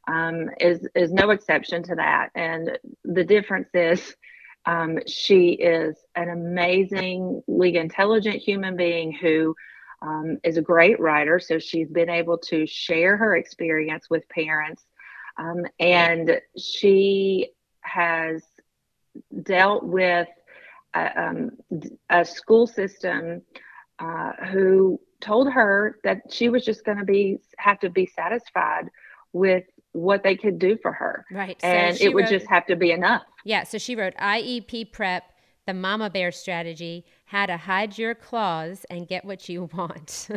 [0.07, 2.29] um, is is no exception to that.
[2.33, 4.15] And the difference is,
[4.65, 9.55] um, she is an amazingly intelligent human being who
[10.01, 11.39] um, is a great writer.
[11.39, 14.83] So she's been able to share her experience with parents,
[15.37, 18.41] um, and she has
[19.43, 20.27] dealt with
[20.93, 21.51] a, um,
[22.09, 23.41] a school system
[23.99, 28.89] uh, who told her that she was just going to be have to be satisfied
[29.31, 29.63] with
[29.93, 31.25] what they could do for her.
[31.31, 31.57] Right.
[31.63, 33.23] And so it would wrote, just have to be enough.
[33.45, 33.63] Yeah.
[33.63, 35.23] So she wrote IEP prep
[35.65, 40.29] the mama bear strategy how to hide your claws and get what you want.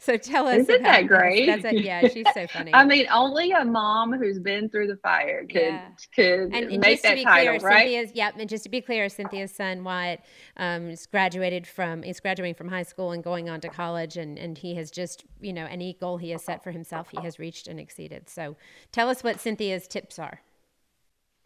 [0.00, 1.46] So tell us isn't that great?
[1.46, 2.74] That's, a, yeah she's so funny.
[2.74, 5.88] I mean only a mom who's been through the fire could yeah.
[6.12, 7.82] could and, and make that title clear, right?
[7.84, 10.24] Cynthia's yeah and just to be clear cynthia's son wyatt
[10.56, 14.36] um, is graduated from is graduating from high school and going on to college and
[14.36, 17.38] and he has just you know any goal he has set for himself he has
[17.38, 18.28] reached and exceeded.
[18.28, 18.56] So
[18.90, 20.40] tell us what cynthia's tips are.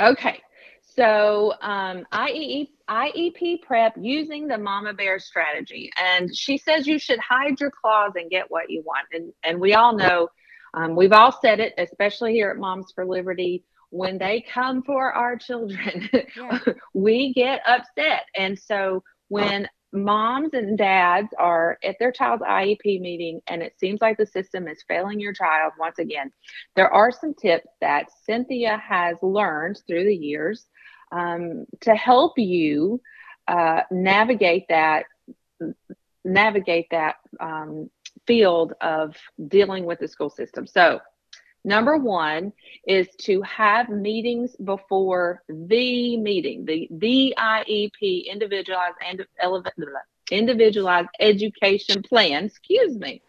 [0.00, 0.40] Okay
[0.96, 5.90] so um, IEP, IEP prep using the mama bear strategy.
[5.98, 9.06] And she says you should hide your claws and get what you want.
[9.12, 10.28] And, and we all know,
[10.74, 15.12] um, we've all said it, especially here at Moms for Liberty, when they come for
[15.12, 16.58] our children, yeah.
[16.94, 18.24] we get upset.
[18.36, 24.00] And so when moms and dads are at their child's IEP meeting and it seems
[24.00, 26.32] like the system is failing your child once again,
[26.74, 30.66] there are some tips that Cynthia has learned through the years
[31.12, 33.00] um, to help you
[33.48, 35.04] uh, navigate that
[36.24, 37.90] navigate that um,
[38.26, 39.14] field of
[39.48, 40.66] dealing with the school system.
[40.66, 41.00] So,
[41.64, 42.52] number one
[42.86, 49.24] is to have meetings before the meeting, the the IEP, individualized and
[50.30, 52.46] individualized education plan.
[52.46, 53.22] Excuse me.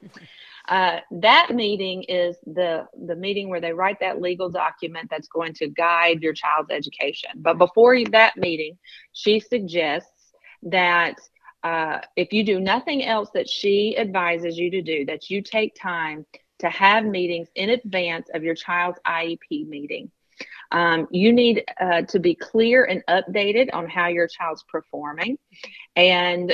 [0.68, 5.54] Uh, that meeting is the the meeting where they write that legal document that's going
[5.54, 7.30] to guide your child's education.
[7.36, 8.78] But before that meeting,
[9.14, 11.16] she suggests that
[11.64, 15.76] uh, if you do nothing else that she advises you to do, that you take
[15.76, 16.26] time
[16.60, 20.12] to have meetings in advance of your child's IEP meeting.
[20.72, 25.38] Um, you need uh, to be clear and updated on how your child's performing.
[25.96, 26.52] And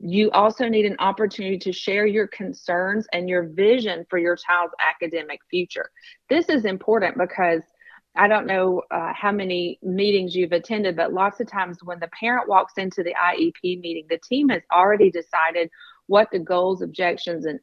[0.00, 4.74] you also need an opportunity to share your concerns and your vision for your child's
[4.80, 5.90] academic future.
[6.28, 7.62] This is important because
[8.16, 12.08] I don't know uh, how many meetings you've attended, but lots of times when the
[12.08, 15.70] parent walks into the IEP meeting, the team has already decided
[16.06, 17.60] what the goals, objections, and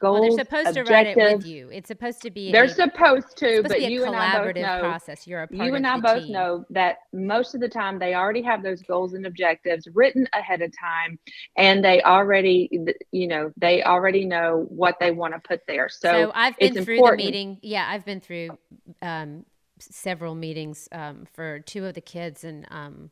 [0.00, 0.20] goals.
[0.20, 1.68] Well, they're supposed to write it with you.
[1.70, 2.50] It's supposed to be.
[2.52, 4.80] They're a, supposed to, but you and I both know.
[4.80, 5.26] Process.
[5.26, 6.32] You're a you and I both team.
[6.32, 10.62] know that most of the time they already have those goals and objectives written ahead
[10.62, 11.18] of time,
[11.56, 12.68] and they already,
[13.12, 15.88] you know, they already know what they want to put there.
[15.88, 17.20] So, so I've been through important.
[17.20, 17.58] the meeting.
[17.62, 18.58] Yeah, I've been through
[19.02, 19.44] um,
[19.78, 23.10] several meetings um, for two of the kids, and um,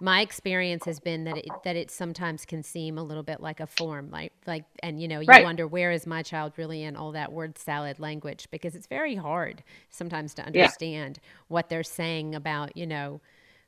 [0.00, 3.60] my experience has been that it, that it sometimes can seem a little bit like
[3.60, 5.44] a form like like and you know you right.
[5.44, 9.14] wonder where is my child really in all that word salad language because it's very
[9.14, 11.30] hard sometimes to understand yeah.
[11.48, 13.20] what they're saying about you know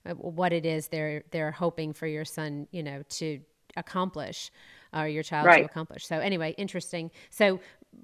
[0.05, 3.41] uh, what it is they're they're hoping for your son you know to
[3.77, 4.51] accomplish
[4.95, 5.59] or your child right.
[5.59, 7.61] to accomplish so anyway interesting so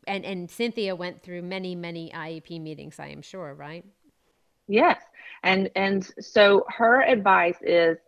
[0.06, 3.84] and and Cynthia went through many many IEP meetings I am sure right
[4.68, 5.02] Yes.
[5.42, 7.98] And and so her advice is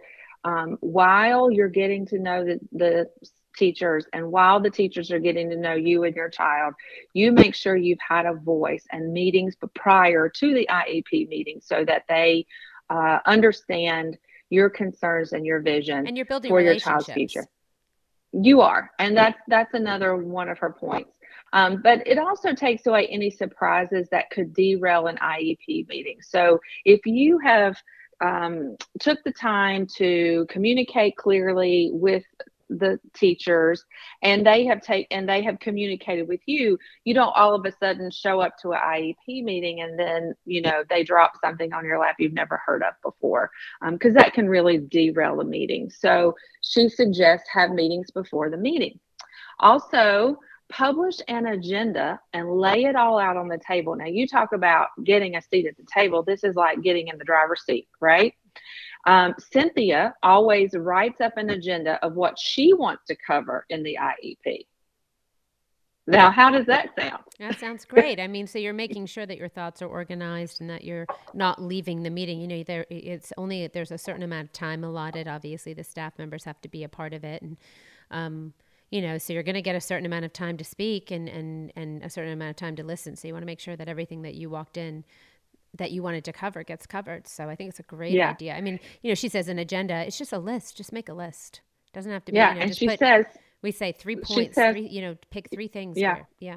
[0.45, 3.11] um, while you're getting to know the, the
[3.57, 6.75] teachers and while the teachers are getting to know you and your child,
[7.13, 11.85] you make sure you've had a voice and meetings prior to the IEP meeting so
[11.85, 12.47] that they
[12.91, 14.19] uh, understand
[14.51, 17.47] your concerns and your vision and you're building for your child's future.
[18.33, 21.11] You are, and that's that's another one of her points.
[21.53, 26.17] Um, but it also takes away any surprises that could derail an IEP meeting.
[26.21, 27.77] So if you have
[28.25, 32.25] um, took the time to communicate clearly with
[32.71, 33.85] the teachers
[34.23, 36.79] and they have taken and they have communicated with you.
[37.05, 40.63] You don't all of a sudden show up to an iep meeting and then you
[40.63, 43.51] know they drop something on your lap you've never heard of before
[43.91, 45.91] because um, that can really derail the meeting.
[45.91, 48.99] So she suggests have meetings before the meeting.
[49.61, 50.39] Also
[50.77, 53.95] publish an agenda and lay it all out on the table.
[53.95, 56.23] Now, you talk about getting a seat at the table.
[56.23, 58.35] This is like getting in the driver's seat, right?
[59.07, 63.99] Um, Cynthia always writes up an agenda of what she wants to cover in the
[64.01, 64.67] IEP.
[66.07, 67.23] Now, how does that sound?
[67.39, 68.21] That sounds great.
[68.21, 71.63] I mean, so you're making sure that your thoughts are organized and that you're not
[71.63, 72.41] leaving the meeting.
[72.41, 75.27] You know, there it's only there's a certain amount of time allotted.
[75.27, 77.57] Obviously, the staff members have to be a part of it, and
[78.11, 78.53] um,
[78.91, 81.29] you know so you're going to get a certain amount of time to speak and
[81.29, 83.77] and and a certain amount of time to listen so you want to make sure
[83.77, 85.05] that everything that you walked in
[85.77, 88.31] that you wanted to cover gets covered so i think it's a great yeah.
[88.31, 91.09] idea i mean you know she says an agenda it's just a list just make
[91.09, 91.61] a list
[91.93, 93.25] doesn't have to be yeah you know, and she put, says
[93.63, 96.27] we say three points says, three, you know pick three things yeah here.
[96.39, 96.57] yeah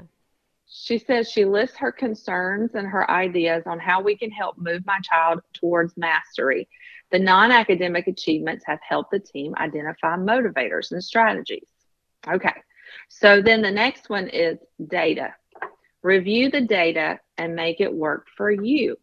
[0.69, 4.85] she says she lists her concerns and her ideas on how we can help move
[4.85, 6.67] my child towards mastery.
[7.09, 11.69] The non academic achievements have helped the team identify motivators and strategies.
[12.29, 12.53] Okay.
[13.09, 14.57] So then the next one is
[14.87, 15.33] data.
[16.03, 18.97] Review the data and make it work for you.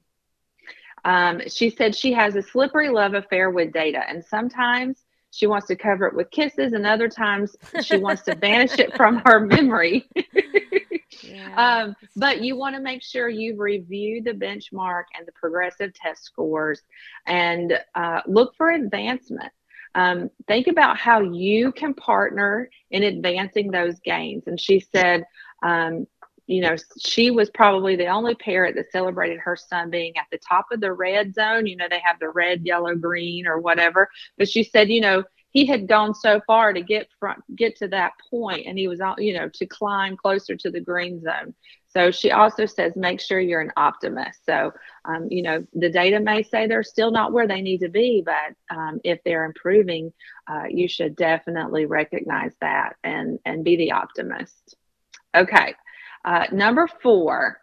[1.05, 5.67] Um, she said she has a slippery love affair with data, and sometimes she wants
[5.67, 9.41] to cover it with kisses, and other times she wants to banish it from her
[9.41, 10.09] memory.
[11.23, 15.93] yeah, um, but you want to make sure you've reviewed the benchmark and the progressive
[15.93, 16.81] test scores
[17.27, 19.53] and uh, look for advancement.
[19.95, 24.45] Um, think about how you can partner in advancing those gains.
[24.47, 25.25] And she said,
[25.63, 26.07] um,
[26.47, 30.39] you know, she was probably the only parent that celebrated her son being at the
[30.39, 31.67] top of the red zone.
[31.67, 34.11] You know, they have the red, yellow, green, or whatever.
[34.37, 35.25] But she said, you know,
[35.55, 39.01] he had gone so far to get from get to that point, and he was,
[39.01, 41.55] all you know, to climb closer to the green zone.
[41.87, 44.45] So she also says, make sure you're an optimist.
[44.45, 44.73] So,
[45.05, 48.25] um, you know, the data may say they're still not where they need to be,
[48.27, 50.13] but um, if they're improving,
[50.51, 54.75] uh, you should definitely recognize that and and be the optimist.
[55.37, 55.77] Okay,
[56.25, 57.61] uh, number four,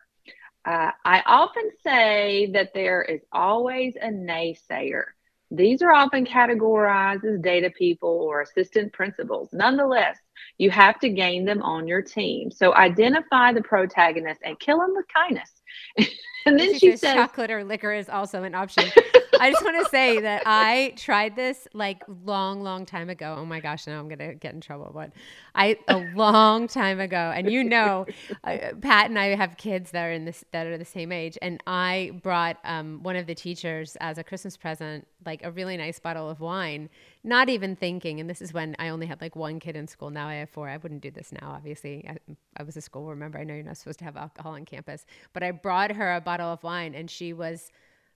[0.64, 5.04] uh, I often say that there is always a naysayer.
[5.52, 9.50] These are often categorized as data people or assistant principals.
[9.52, 10.18] Nonetheless,
[10.58, 12.50] you have to gain them on your team.
[12.52, 15.52] So identify the protagonist and kill them with kindness.
[16.46, 18.86] and then she, she says, chocolate or liquor is also an option.
[19.42, 23.36] I just want to say that I tried this like long, long time ago.
[23.40, 24.92] Oh my gosh, now I'm gonna get in trouble.
[24.94, 25.14] But
[25.56, 28.06] I a long time ago, and you know,
[28.44, 31.40] uh, Pat and I have kids that are in this that are the same age,
[31.42, 35.76] and I brought um, one of the teachers as a Christmas present like a really
[35.76, 36.88] nice bottle of wine,
[37.24, 38.20] not even thinking.
[38.20, 40.12] And this is when I only had like one kid in school.
[40.12, 40.70] Now I have four.
[40.70, 42.08] I wouldn't do this now, obviously.
[42.08, 42.18] I,
[42.58, 43.10] I was a school.
[43.10, 46.14] Remember, I know you're not supposed to have alcohol on campus, but I brought her
[46.14, 47.72] a bottle of wine, and she was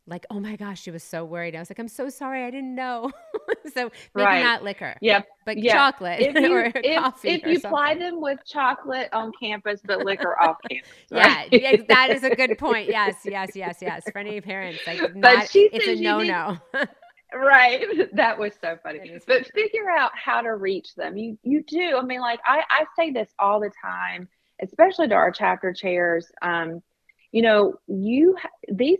[0.07, 1.55] like, oh my gosh, she was so worried.
[1.55, 3.11] I was like, I'm so sorry, I didn't know.
[3.73, 4.43] so maybe right.
[4.43, 4.95] not liquor.
[5.01, 5.27] Yep.
[5.45, 5.73] But yeah.
[5.73, 7.29] chocolate if you, or if, coffee.
[7.29, 10.89] If you apply them with chocolate on campus, but liquor off campus.
[11.11, 11.49] Right?
[11.51, 12.87] Yeah, that is a good point.
[12.89, 14.03] Yes, yes, yes, yes.
[14.11, 16.57] For any parents, like not, it's a no no.
[17.33, 17.83] right
[18.13, 22.01] that was so funny but figure out how to reach them you you do i
[22.01, 24.29] mean like i i say this all the time
[24.61, 26.81] especially to our chapter chairs um
[27.31, 28.37] you know you
[28.71, 28.99] these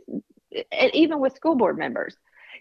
[0.93, 2.15] even with school board members.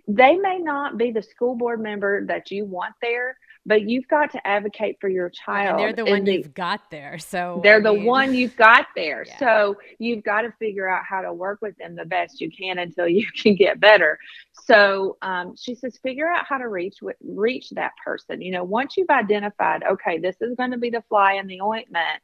[0.06, 4.32] They may not be the school board member that you want there, but you've got
[4.32, 5.80] to advocate for your child.
[5.80, 7.18] And they're the one the, you've got there.
[7.18, 9.24] So they're I the mean, one you've got there.
[9.26, 9.38] Yeah.
[9.38, 12.78] So you've got to figure out how to work with them the best you can
[12.78, 14.18] until you can get better.
[14.64, 18.42] So um, she says, figure out how to reach reach that person.
[18.42, 21.62] You know, once you've identified, okay, this is going to be the fly in the
[21.62, 22.20] ointment.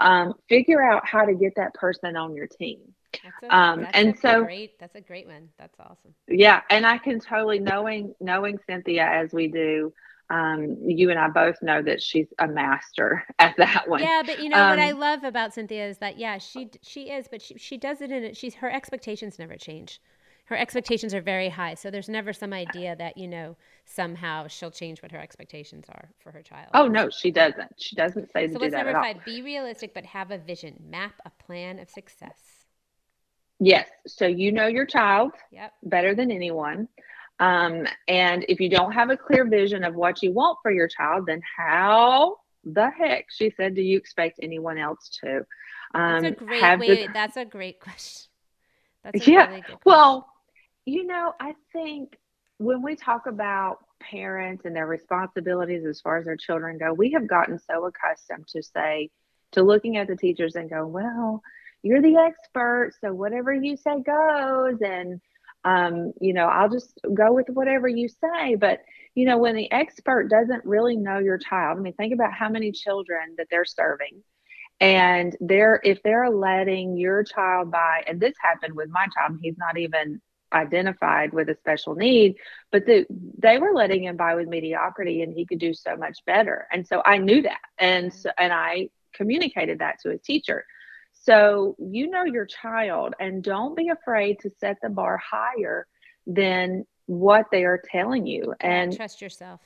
[0.00, 2.78] Um, figure out how to get that person on your team.
[3.22, 5.48] That's a, um, that's and so great, that's a great one.
[5.58, 6.14] That's awesome.
[6.28, 9.92] Yeah, and I can totally knowing knowing Cynthia as we do.
[10.30, 14.02] Um, you and I both know that she's a master at that one.
[14.02, 16.70] Yeah, but you know um, what I um, love about Cynthia is that yeah, she
[16.82, 18.36] she is, but she she does it in it.
[18.36, 20.00] She's her expectations never change.
[20.48, 24.70] Her expectations are very high, so there's never some idea that you know somehow she'll
[24.70, 26.70] change what her expectations are for her child.
[26.72, 27.70] Oh no, she doesn't.
[27.76, 30.82] She doesn't say so to do that number five: be realistic, but have a vision.
[30.88, 32.57] Map a plan of success.
[33.60, 33.88] Yes.
[34.06, 35.72] So you know your child yep.
[35.82, 36.88] better than anyone.
[37.40, 40.88] Um, and if you don't have a clear vision of what you want for your
[40.88, 45.46] child, then how the heck, she said, do you expect anyone else to?
[45.94, 48.28] Um, that's a great, wait, the, wait, that's a great question.
[49.04, 49.48] That's yeah.
[49.48, 50.28] Really well,
[50.84, 52.16] you know, I think
[52.58, 57.12] when we talk about parents and their responsibilities as far as their children go, we
[57.12, 59.10] have gotten so accustomed to say,
[59.52, 61.42] to looking at the teachers and go, well,
[61.82, 65.20] you're the expert so whatever you say goes and
[65.64, 68.54] um, you know i'll just go with whatever you say.
[68.54, 68.80] But
[69.14, 72.48] you know when the expert doesn't really know your child i mean think about how
[72.48, 74.22] many children that they're serving.
[74.80, 79.58] And they're if they're letting your child by and this happened with my child he's
[79.58, 80.20] not even
[80.52, 82.36] identified with a special need
[82.70, 83.04] but the,
[83.38, 86.68] they were letting him by with mediocrity and he could do so much better.
[86.72, 87.58] And so i knew that.
[87.78, 90.64] And so, and i communicated that to his teacher
[91.22, 95.86] so you know your child and don't be afraid to set the bar higher
[96.26, 99.60] than what they are telling you and trust yourself.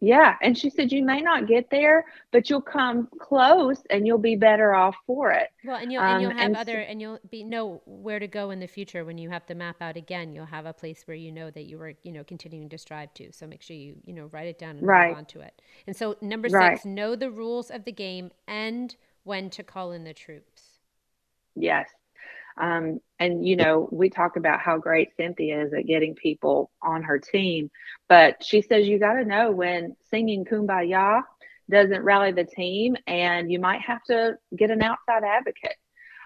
[0.00, 4.18] Yeah, and she said you may not get there, but you'll come close and you'll
[4.18, 5.48] be better off for it.
[5.64, 8.28] Well, and you'll um, and you'll have and other and you'll be know where to
[8.28, 10.32] go in the future when you have to map out again.
[10.32, 13.12] You'll have a place where you know that you were, you know, continuing to strive
[13.14, 13.32] to.
[13.32, 15.06] So make sure you, you know, write it down and right.
[15.06, 15.60] hold on to it.
[15.88, 16.84] And so number 6, right.
[16.84, 18.94] know the rules of the game and
[19.24, 20.67] when to call in the troops.
[21.60, 21.88] Yes.
[22.60, 27.04] Um, and you know, we talk about how great Cynthia is at getting people on
[27.04, 27.70] her team,
[28.08, 31.22] but she says you got to know when singing "Kumbaya"
[31.70, 35.76] doesn't rally the team, and you might have to get an outside advocate.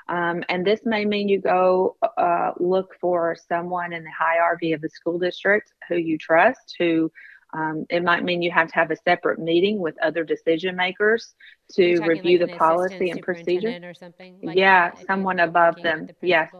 [0.08, 4.80] Um, and this may mean you go uh, look for someone in the hierarchy of
[4.80, 7.10] the school district who you trust, who
[7.52, 11.34] Um, it might mean you have to have a separate meeting with other decision makers
[11.72, 13.88] to review like the an policy and procedure.
[13.88, 14.38] or something.
[14.42, 16.06] Like Yeah, that, someone above them.
[16.06, 16.50] the Yes.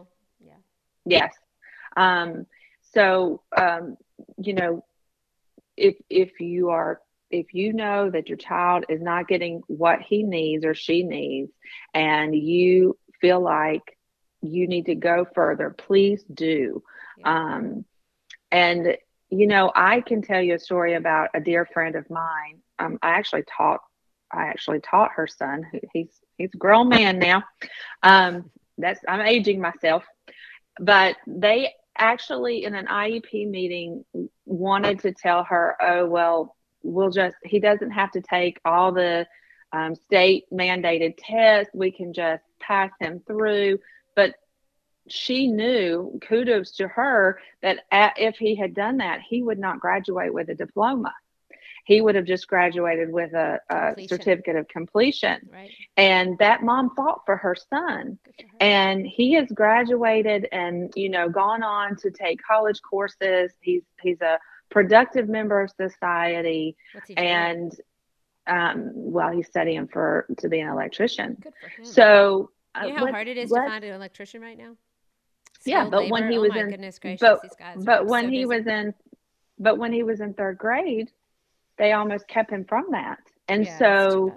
[0.45, 0.53] Yeah.
[1.05, 1.35] Yes.
[1.97, 2.47] Um,
[2.93, 3.97] so, um,
[4.39, 4.85] you know,
[5.77, 7.01] if if you are
[7.31, 11.51] if you know that your child is not getting what he needs or she needs,
[11.95, 13.97] and you feel like
[14.43, 16.83] you need to go further, please do.
[17.17, 17.31] Yeah.
[17.31, 17.85] Um,
[18.51, 18.97] and
[19.33, 22.61] you know, I can tell you a story about a dear friend of mine.
[22.79, 23.81] Um, I actually taught
[24.31, 25.65] I actually taught her son.
[25.95, 27.43] He's he's a grown man now.
[28.03, 30.05] Um, that's I'm aging myself,
[30.79, 34.05] but they actually in an IEP meeting
[34.45, 39.27] wanted to tell her, oh well, we'll just he doesn't have to take all the
[39.73, 41.73] um, state mandated tests.
[41.75, 43.79] We can just pass him through.
[44.15, 44.35] But
[45.09, 50.33] she knew, kudos to her, that if he had done that, he would not graduate
[50.33, 51.13] with a diploma.
[51.85, 55.49] He would have just graduated with a, a certificate of completion.
[55.53, 55.71] Right.
[55.97, 58.57] And that mom fought for her son for her.
[58.61, 64.21] and he has graduated and you know gone on to take college courses he's he's
[64.21, 64.39] a
[64.71, 67.29] productive member of society What's he doing?
[67.29, 67.73] and
[68.47, 71.85] um well he's studying for to be an electrician Good for him.
[71.85, 74.77] so uh, you know how let- hard it is to find an electrician right now?
[75.67, 76.33] Yeah, but when labor?
[76.33, 78.47] he oh was in- goodness gracious, but- these guys but when so he busy.
[78.47, 78.95] was in
[79.59, 81.11] but when he was in third grade
[81.79, 83.19] they almost kept him from that.
[83.49, 84.33] And Yeah, so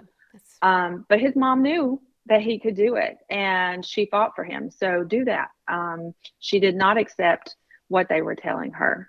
[0.62, 4.70] um, but his mom knew that he could do it and she fought for him.
[4.70, 5.48] So do that.
[5.68, 7.54] Um, she did not accept
[7.88, 9.08] what they were telling her.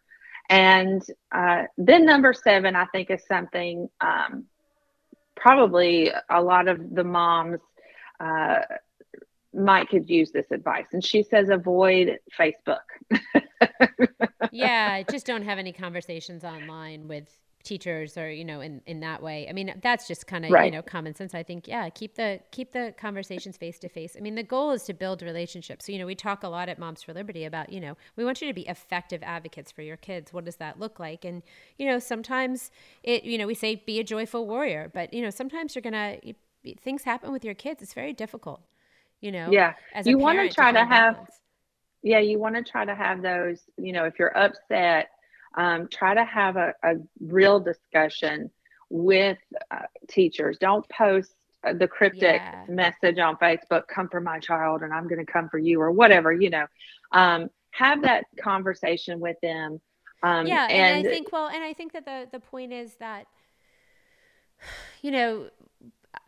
[0.50, 1.02] And
[1.34, 4.46] uh, then number seven i think is something um,
[5.36, 7.60] probably a lot of the moms
[8.20, 8.60] uh,
[9.58, 10.86] might could use this advice.
[10.94, 12.78] And she says avoid facebook.
[14.52, 19.22] Yeah, just don't have any conversations online with teachers or you know in in that
[19.22, 19.48] way.
[19.50, 21.68] I mean that's just kind of you know common sense i think.
[21.68, 24.16] Yeah keep the keep the conversations face to face.
[24.18, 25.86] I mean the goal is to build relationships.
[25.86, 28.24] So you know we talk a lot at moms for liberty about you know we
[28.24, 30.32] want you to be effective advocates for your kids.
[30.32, 31.26] What does that look like?
[31.26, 31.44] And
[31.78, 32.72] you know sometimes
[33.04, 36.18] it you know we say be a joyful warrior but you know sometimes you're gonna
[36.80, 37.82] things happen with your kids.
[37.82, 38.62] It's very difficult
[39.22, 41.40] you know yeah as You wanna try to have- balance.
[42.04, 45.10] yeah you want to try to have those you know if you're upset
[45.56, 48.52] um, try to have a, a real discussion
[48.90, 49.40] with
[49.72, 51.34] uh, teachers don't post
[51.66, 52.66] uh, the cryptic Yeah.
[52.70, 55.92] message on facebook come for my child and i'm going to come for you or
[55.92, 56.68] whatever you know
[57.12, 59.82] um, have that conversation with them
[60.24, 62.96] um, yeah and, and i think well and i think that the the point is
[63.00, 63.26] that
[65.02, 65.50] you know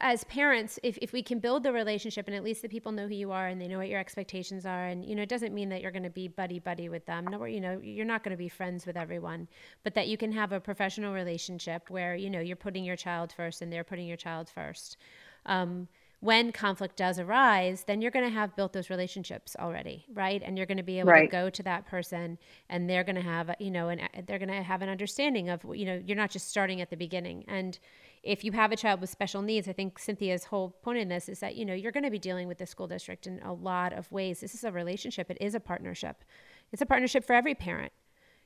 [0.01, 3.07] as parents if, if we can build the relationship and at least the people know
[3.07, 5.53] who you are and they know what your expectations are and you know it doesn't
[5.53, 8.23] mean that you're going to be buddy buddy with them no you know you're not
[8.23, 9.47] going to be friends with everyone
[9.83, 13.33] but that you can have a professional relationship where you know you're putting your child
[13.35, 14.97] first and they're putting your child first
[15.45, 15.87] um,
[16.21, 20.41] when conflict does arise, then you're going to have built those relationships already, right?
[20.43, 21.21] And you're going to be able Right.
[21.21, 22.37] to go to that person,
[22.69, 25.63] and they're going to have, you know, and they're going to have an understanding of,
[25.73, 27.45] you know, you're not just starting at the beginning.
[27.47, 27.79] And
[28.23, 31.29] if you have a child with special needs, I think Cynthia's whole point in this
[31.29, 33.53] is that you know you're going to be dealing with the school district in a
[33.53, 34.39] lot of ways.
[34.39, 35.29] This is a relationship.
[35.29, 36.23] It is a partnership.
[36.71, 37.91] It's a partnership for every parent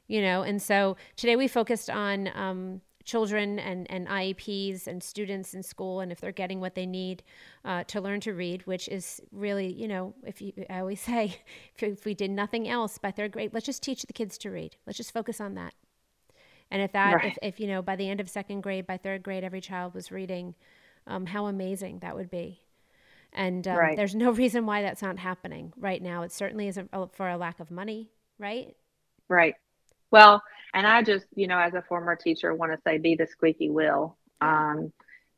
[0.08, 5.54] you know and so today we focused on um, children and, and IEPs and students
[5.54, 7.24] in school and if they're getting what they need
[7.66, 11.38] uh, to learn to read, which is really, you know, if you, I always say,
[11.76, 14.50] if, if we did nothing else by third grade, let's just teach the kids to
[14.50, 14.78] read.
[14.86, 15.74] Let's just focus on that.
[16.74, 17.24] And if that, Right.
[17.24, 19.95] if, if, you know, by the end of second grade, by third grade, every child
[19.95, 20.56] was reading,
[21.08, 22.62] um, how amazing that would be.
[23.34, 23.95] And um, Right.
[23.95, 26.24] there's no reason why that's not happening right now.
[26.24, 28.76] It certainly isn't for a lack of money, right?
[29.30, 29.56] Right.
[30.12, 30.44] Well,
[30.74, 33.70] and I just, you know, as a former teacher, want to say be the squeaky
[33.72, 34.18] wheel.
[34.41, 34.94] Um,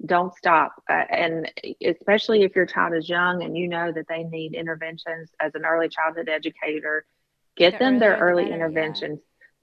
[0.06, 0.74] don't stop.
[0.90, 1.52] Uh, and
[1.86, 5.66] especially if your child is young and you know that they need interventions as an
[5.66, 7.06] early childhood educator,
[7.58, 9.04] get The them their early better, yeah.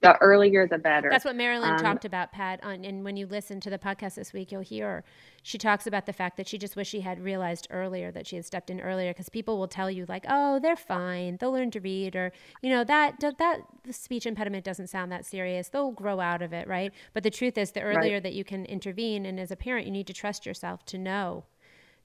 [0.03, 1.09] The earlier the better.
[1.09, 2.63] That's what Marilyn Um, talked about, Pat.
[2.63, 5.03] On, and when you listen to the podcast this week, you'll hear
[5.41, 8.35] she talks about the fact that she just wished she had realized earlier that she
[8.35, 11.71] had stepped in earlier because people will tell you like, oh, they're fine, they'll learn
[11.71, 12.31] to read, or
[12.61, 13.61] you know that that,
[13.91, 16.91] speech impediment doesn't sound that serious, they'll grow out of it, right?
[17.13, 19.91] But the truth is, the earlier that you can intervene, and as a parent, you
[19.91, 21.45] need to trust yourself to know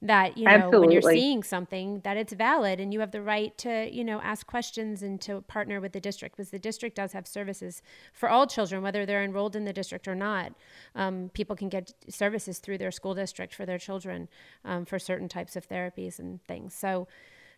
[0.01, 3.59] that you know when you're seeing something that it's valid and you have the right
[3.59, 7.13] to you know ask questions and to partner with the district because the district does
[7.13, 10.53] have services for all children whether they're enrolled in the district or not
[10.95, 14.29] um, people can get services through their school district for their children
[14.65, 17.09] um, for certain types of therapies and things so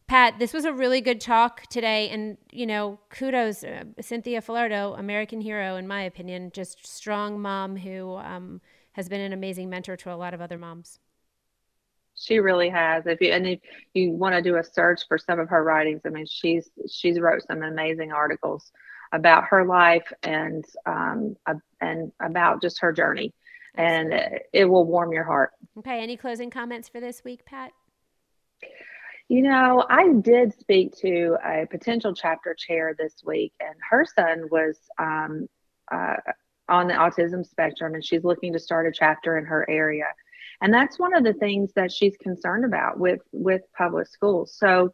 [0.06, 2.08] Pat, this was a really good talk today.
[2.08, 7.76] And, you know, kudos, uh, Cynthia Falardeau, American hero, in my opinion, just strong mom
[7.76, 8.60] who um,
[8.94, 10.98] has been an amazing mentor to a lot of other moms.
[12.20, 13.06] She really has.
[13.06, 13.60] If you and if
[13.94, 17.18] you want to do a search for some of her writings, I mean, she's she's
[17.18, 18.70] wrote some amazing articles
[19.12, 21.36] about her life and um,
[21.80, 23.32] and about just her journey,
[23.74, 24.12] and
[24.52, 25.52] it will warm your heart.
[25.78, 26.02] Okay.
[26.02, 27.72] Any closing comments for this week, Pat?
[29.28, 34.48] You know, I did speak to a potential chapter chair this week, and her son
[34.50, 35.48] was um,
[35.90, 36.16] uh,
[36.68, 40.06] on the autism spectrum, and she's looking to start a chapter in her area.
[40.60, 44.54] And that's one of the things that she's concerned about with with public schools.
[44.56, 44.92] So,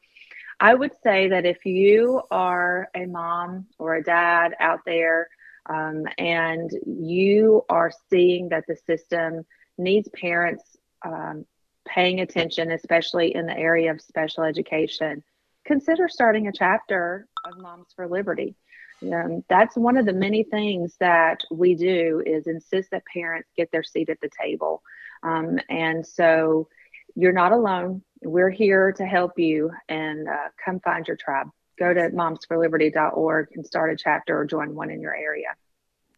[0.59, 5.29] I would say that if you are a mom or a dad out there,
[5.69, 9.45] um, and you are seeing that the system
[9.77, 11.45] needs parents um,
[11.87, 15.23] paying attention, especially in the area of special education,
[15.65, 18.55] consider starting a chapter of Moms for Liberty.
[19.03, 23.71] Um, that's one of the many things that we do is insist that parents get
[23.71, 24.83] their seat at the table.
[25.23, 26.69] Um, and so
[27.15, 28.03] you're not alone.
[28.23, 31.49] We're here to help you and uh, come find your tribe.
[31.79, 35.49] Go to momsforliberty.org and start a chapter or join one in your area.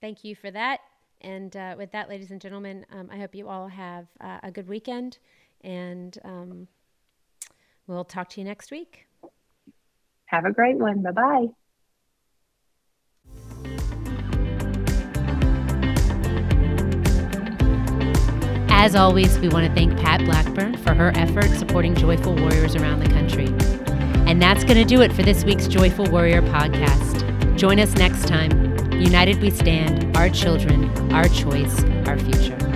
[0.01, 0.81] Thank you for that.
[1.21, 4.51] And uh, with that, ladies and gentlemen, um, I hope you all have uh, a
[4.51, 5.19] good weekend.
[5.63, 6.69] And um,
[7.87, 9.07] we'll talk to you next week.
[10.27, 11.03] Have a great one.
[11.03, 11.47] Bye bye.
[18.81, 23.01] As always, we want to thank Pat Blackburn for her effort supporting Joyful Warriors around
[23.01, 23.49] the country.
[24.31, 27.57] And that's going to do it for this week's Joyful Warrior podcast.
[27.57, 28.53] Join us next time.
[28.93, 32.68] United we stand, our children, our choice, our future.